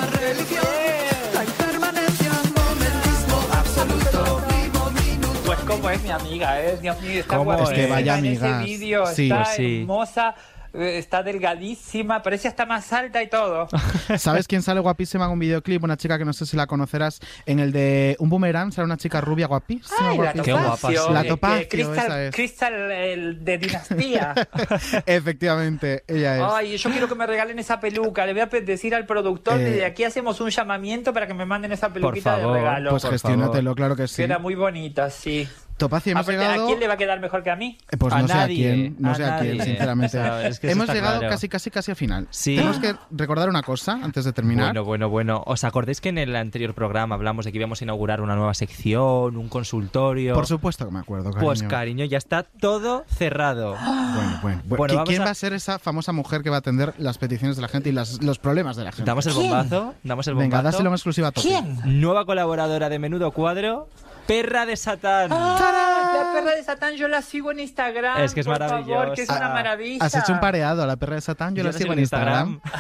[5.45, 6.79] Pues como es mi amiga, ¿eh?
[6.81, 8.63] Dios mío, está ¿Cómo es que vaya en amigas?
[8.63, 9.23] ese vídeo, Sí.
[9.25, 9.81] está Pues sí.
[9.81, 13.69] hermosa, eh, está delgadísima, parece hasta más alta y todo.
[14.19, 15.83] ¿Sabes quién sale guapísima en un videoclip?
[15.85, 17.21] Una chica que no sé si la conocerás.
[17.47, 19.97] En el de Un Boomerang sale una chica rubia guapísima.
[20.01, 20.45] Ay, la guapísima.
[20.45, 21.13] Qué guapa.
[21.13, 22.35] La eh, Topacio, Crystal, esa es.
[22.35, 24.35] Crystal, el de Dinastía.
[25.07, 26.43] Efectivamente, ella es.
[26.55, 28.27] Ay, yo quiero que me regalen esa peluca.
[28.27, 31.45] Le voy a decir al productor, Eh, desde aquí hacemos un llamamiento para que me
[31.45, 32.91] manden esa peluquita favor, de regalo.
[32.91, 34.23] pues gestiónatelo, claro que Que sí.
[34.23, 35.49] era muy bonita, sí.
[35.77, 36.65] Topacio, hemos Aparte, llegado.
[36.65, 37.77] ¿A quién le va a quedar mejor que a mí?
[37.91, 40.19] Eh, Pues A no sé nadie, a quién, no a sé a quién, sinceramente.
[40.49, 41.33] Es que Hemos llegado claro.
[41.33, 42.29] casi, casi, casi al final.
[42.31, 42.55] Sí.
[42.57, 44.67] Tenemos que recordar una cosa antes de terminar.
[44.69, 45.43] Bueno, bueno, bueno.
[45.47, 48.55] ¿Os acordáis que en el anterior programa hablamos de que íbamos a inaugurar una nueva
[48.55, 50.35] sección, un consultorio?
[50.35, 51.45] Por supuesto que me acuerdo, cariño.
[51.47, 53.77] Pues cariño, ya está todo cerrado.
[54.13, 54.63] Bueno, bueno.
[54.67, 56.93] Bueno, ¿Qui- vamos ¿Quién a- va a ser esa famosa mujer que va a atender
[56.99, 59.09] las peticiones de la gente y las- los problemas de la gente?
[59.09, 60.65] Damos el bombazo, damos el Venga, bombazo.
[60.77, 61.49] dáselo en exclusiva a Topi.
[61.49, 62.01] ¿Quién?
[62.01, 63.89] Nueva colaboradora de Menudo Cuadro,
[64.33, 65.29] Perra de Satán.
[65.31, 66.13] ¡Ah!
[66.15, 68.23] La perra de Satán yo la sigo en Instagram.
[68.23, 70.03] Es que es por favor, que es una maravilla.
[70.03, 72.59] Has hecho un pareado a la perra de Satán, yo, la sigo en Instagram.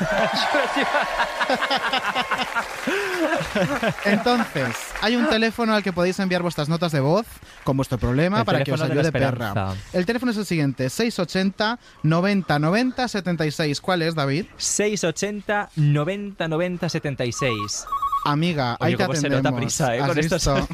[4.06, 7.26] Entonces, hay un teléfono al que podéis enviar vuestras notas de voz
[7.64, 9.74] con vuestro problema El para que os ayude perra.
[9.92, 13.78] El teléfono es el siguiente, 680 90 90 76.
[13.82, 14.46] ¿Cuál es, David?
[14.56, 17.86] 680 90 90 76.
[18.24, 20.00] Amiga, Oye, hay que cómo se nota prisa, ¿eh?
[20.00, 20.68] ¿Has Con estos visto?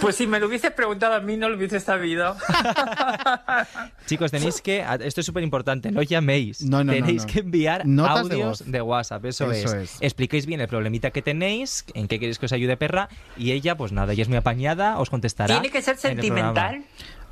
[0.00, 2.34] Pues si me lo hubieses preguntado a mí, no lo hubiese sabido.
[4.06, 4.84] Chicos, tenéis que.
[5.00, 6.62] Esto es súper importante, no llaméis.
[6.62, 7.32] No, no, tenéis no.
[7.32, 9.82] que enviar Notas audios de, WhatsApp, eso, Eso es.
[9.94, 9.96] es.
[10.00, 13.76] Expliquéis bien el problemita que tenéis, en qué queréis que os ayude perra, y ella,
[13.76, 15.54] pues nada, ella es muy apañada, os contestará.
[15.54, 16.84] Tiene que ser sentimental.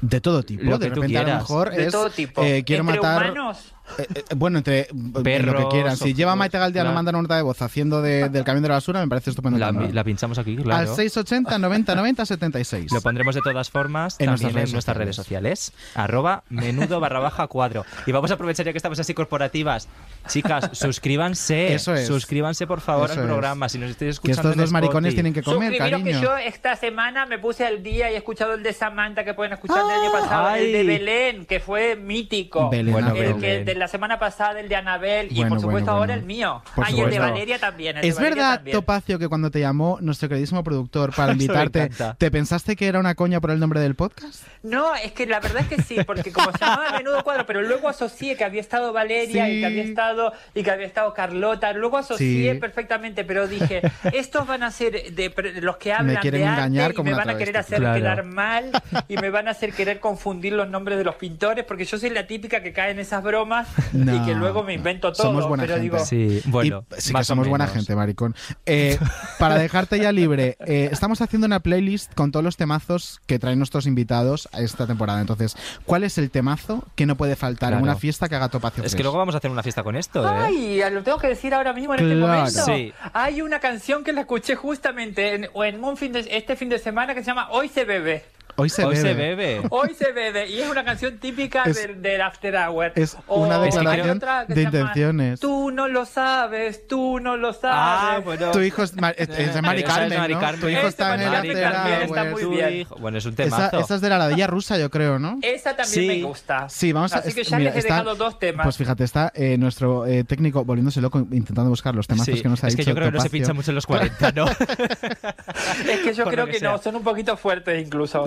[0.02, 0.62] De todo tipo.
[0.64, 1.42] Lo de repente a lo quieras.
[1.42, 1.92] mejor De es.
[1.92, 2.42] todo tipo.
[2.42, 3.30] eh, quiero ¿Entre matar.
[3.30, 3.72] humanos?
[3.98, 5.96] Eh, eh, bueno, entre eh, lo que Perros, quieran.
[5.96, 6.94] Si lleva Maite Galdiano claro.
[6.94, 9.58] mandar una nota de voz haciendo de- del camión de la basura, me parece estupendo.
[9.58, 10.80] La, pinchamos aquí, claro.
[10.90, 12.92] Al 680 90 90 76.
[12.92, 15.72] Lo pondremos de todas formas En también nuestras redes en nuestras redes sociales.
[15.94, 17.84] Arroba menudo barra baja cuadro.
[18.06, 19.88] Y vamos a aprovechar ya que estamos así corporativas.
[20.28, 21.74] Chicas, suscríbanse.
[21.74, 22.06] Eso es.
[22.06, 23.32] Suscríbanse, por favor, Eso al es.
[23.32, 23.68] programa.
[23.68, 26.20] Si nos estáis Que escuchando estos dos maricones tienen que comer, Suscribiros cariño.
[26.20, 29.34] que yo esta semana me puse al día y he escuchado el de Samantha que
[29.34, 30.66] pueden escuchar del año pasado, Ay.
[30.66, 32.68] el de Belén, que fue mítico.
[32.70, 33.40] Belén, Bueno, el Belén.
[33.40, 36.62] que la semana pasada, el de Anabel, y por supuesto bueno, ahora el mío.
[36.74, 37.18] Por Ah, y el de.
[37.18, 37.96] Valeria también.
[37.96, 38.76] el de Es Valeria verdad, también.
[38.76, 41.90] Topacio, que cuando te llamó nuestro queridísimo productor para me invitarte.
[42.18, 44.44] ¿te pensaste que era una coña por el nombre del podcast?
[44.62, 47.62] No, es que la verdad es que sí, porque como se llamaba Menudo Cuadro, pero
[47.62, 49.52] luego asocié que había estado Valeria Sí.
[49.52, 52.58] y que había estado y que había estado Carlota, luego asocié Sí.
[52.58, 56.60] perfectamente, pero dije, estos van a ser de, pre- los que hablan quieren de arte
[56.62, 57.94] engañar y como me van a querer hacer Claro.
[57.98, 58.70] quedar mal
[59.08, 62.10] y me van a hacer querer confundir los nombres de los pintores, porque yo soy
[62.10, 64.24] la típica que cae en esas bromas y No.
[64.26, 65.82] que luego me invento todo, Somos buena pero gente.
[65.96, 68.34] digo, Sí, bueno, Y- sí que somos buena gente, maricón.
[68.64, 68.98] Eh,
[69.38, 73.58] para dejarte ya libre, eh, estamos haciendo una playlist con todos los temazos que traen
[73.58, 75.20] nuestros invitados a esta temporada.
[75.20, 78.84] Entonces, ¿cuál es el temazo que no puede faltar en una fiesta que haga Topacio
[78.84, 80.32] Es que luego vamos a hacer una fiesta con esto, ¿eh?
[80.38, 82.64] Ay, lo tengo que decir ahora mismo en este momento.
[82.64, 82.92] Sí.
[83.12, 86.68] Hay una canción que la escuché justamente en, o en un fin de, este fin
[86.68, 88.24] de semana que se llama Hoy se bebe.
[88.56, 89.08] Hoy se Hoy bebe.
[89.08, 89.62] se bebe.
[89.70, 92.92] Hoy se bebe y es una canción típica Es- del, del After Hour.
[92.94, 95.40] Es O una declaración otra que de se llama, intenciones.
[95.40, 97.76] Tú no lo sabes, tú no lo sabes.
[97.78, 98.50] Ah, bueno.
[98.52, 100.52] Tu hijo es, es- es de Mari Esa es Carmen, ¿no?
[100.60, 102.86] Tu hijo Ese está en el After Carmen también está muy bien.
[102.98, 103.78] Bueno, es un Esa, temazo.
[103.80, 105.38] esa es de la ladilla rusa, yo creo, ¿no?
[105.42, 106.06] Esa también Sí.
[106.06, 106.68] me gusta.
[106.68, 108.64] Sí, vamos a Así que es- ya mira, les he está- dejado dos temas.
[108.64, 112.48] Pues fíjate, está eh, nuestro eh, técnico volviéndose loco intentando buscar los temazos Sí, que
[112.48, 114.32] nos ha es que dicho yo creo que no se pincha mucho en los 40,
[114.32, 114.46] ¿no?
[115.90, 118.26] es que yo por creo que, que no, son un poquito fuertes incluso.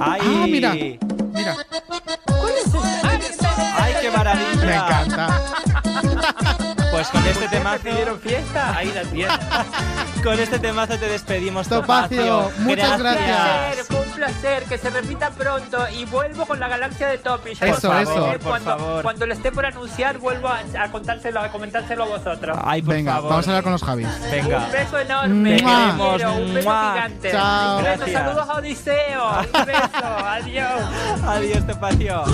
[0.00, 0.20] ¡Ay!
[0.22, 1.56] Ah, mira, mira,
[3.78, 4.66] ¡Ay, qué maravilla!
[4.66, 6.72] me encanta.
[6.96, 8.74] Pues con este ¿Me temazo, pidieron fiesta?
[8.76, 9.38] Ahí la tienes.
[10.24, 12.52] con este temazo te despedimos, Topacio, Topacio.
[12.64, 13.26] muchas Un gracias.
[13.36, 17.52] placer, fue un placer que se repita pronto y vuelvo con la galaxia de Topi.
[17.54, 18.14] Ya Eso, por eso.
[18.14, 19.02] favor, Por cuando, favor.
[19.02, 22.58] cuando lo esté por anunciar, vuelvo a, a contárselo, a comentárselo a vosotros.
[22.64, 23.30] Ay, por Venga, favor.
[23.30, 24.08] vamos a hablar con los Javis.
[24.30, 24.58] Venga.
[24.64, 26.92] Un beso enorme, un beso Mua.
[26.94, 27.30] gigante.
[27.30, 27.76] Chao.
[27.78, 30.80] Un beso, saludos a Odiseo, un beso, adiós.
[31.26, 32.24] Adiós, Topacio.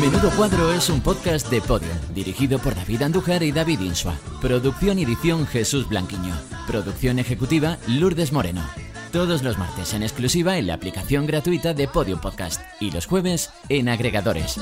[0.00, 4.14] Menudo Cuadro es un podcast de Podium, dirigido por David Andújar y David Insua.
[4.40, 6.34] Producción y edición Jesús Blanquiño.
[6.66, 8.62] Producción ejecutiva Lourdes Moreno.
[9.12, 13.50] Todos los martes en exclusiva en la aplicación gratuita de Podium Podcast y los jueves
[13.68, 14.58] en agregadores.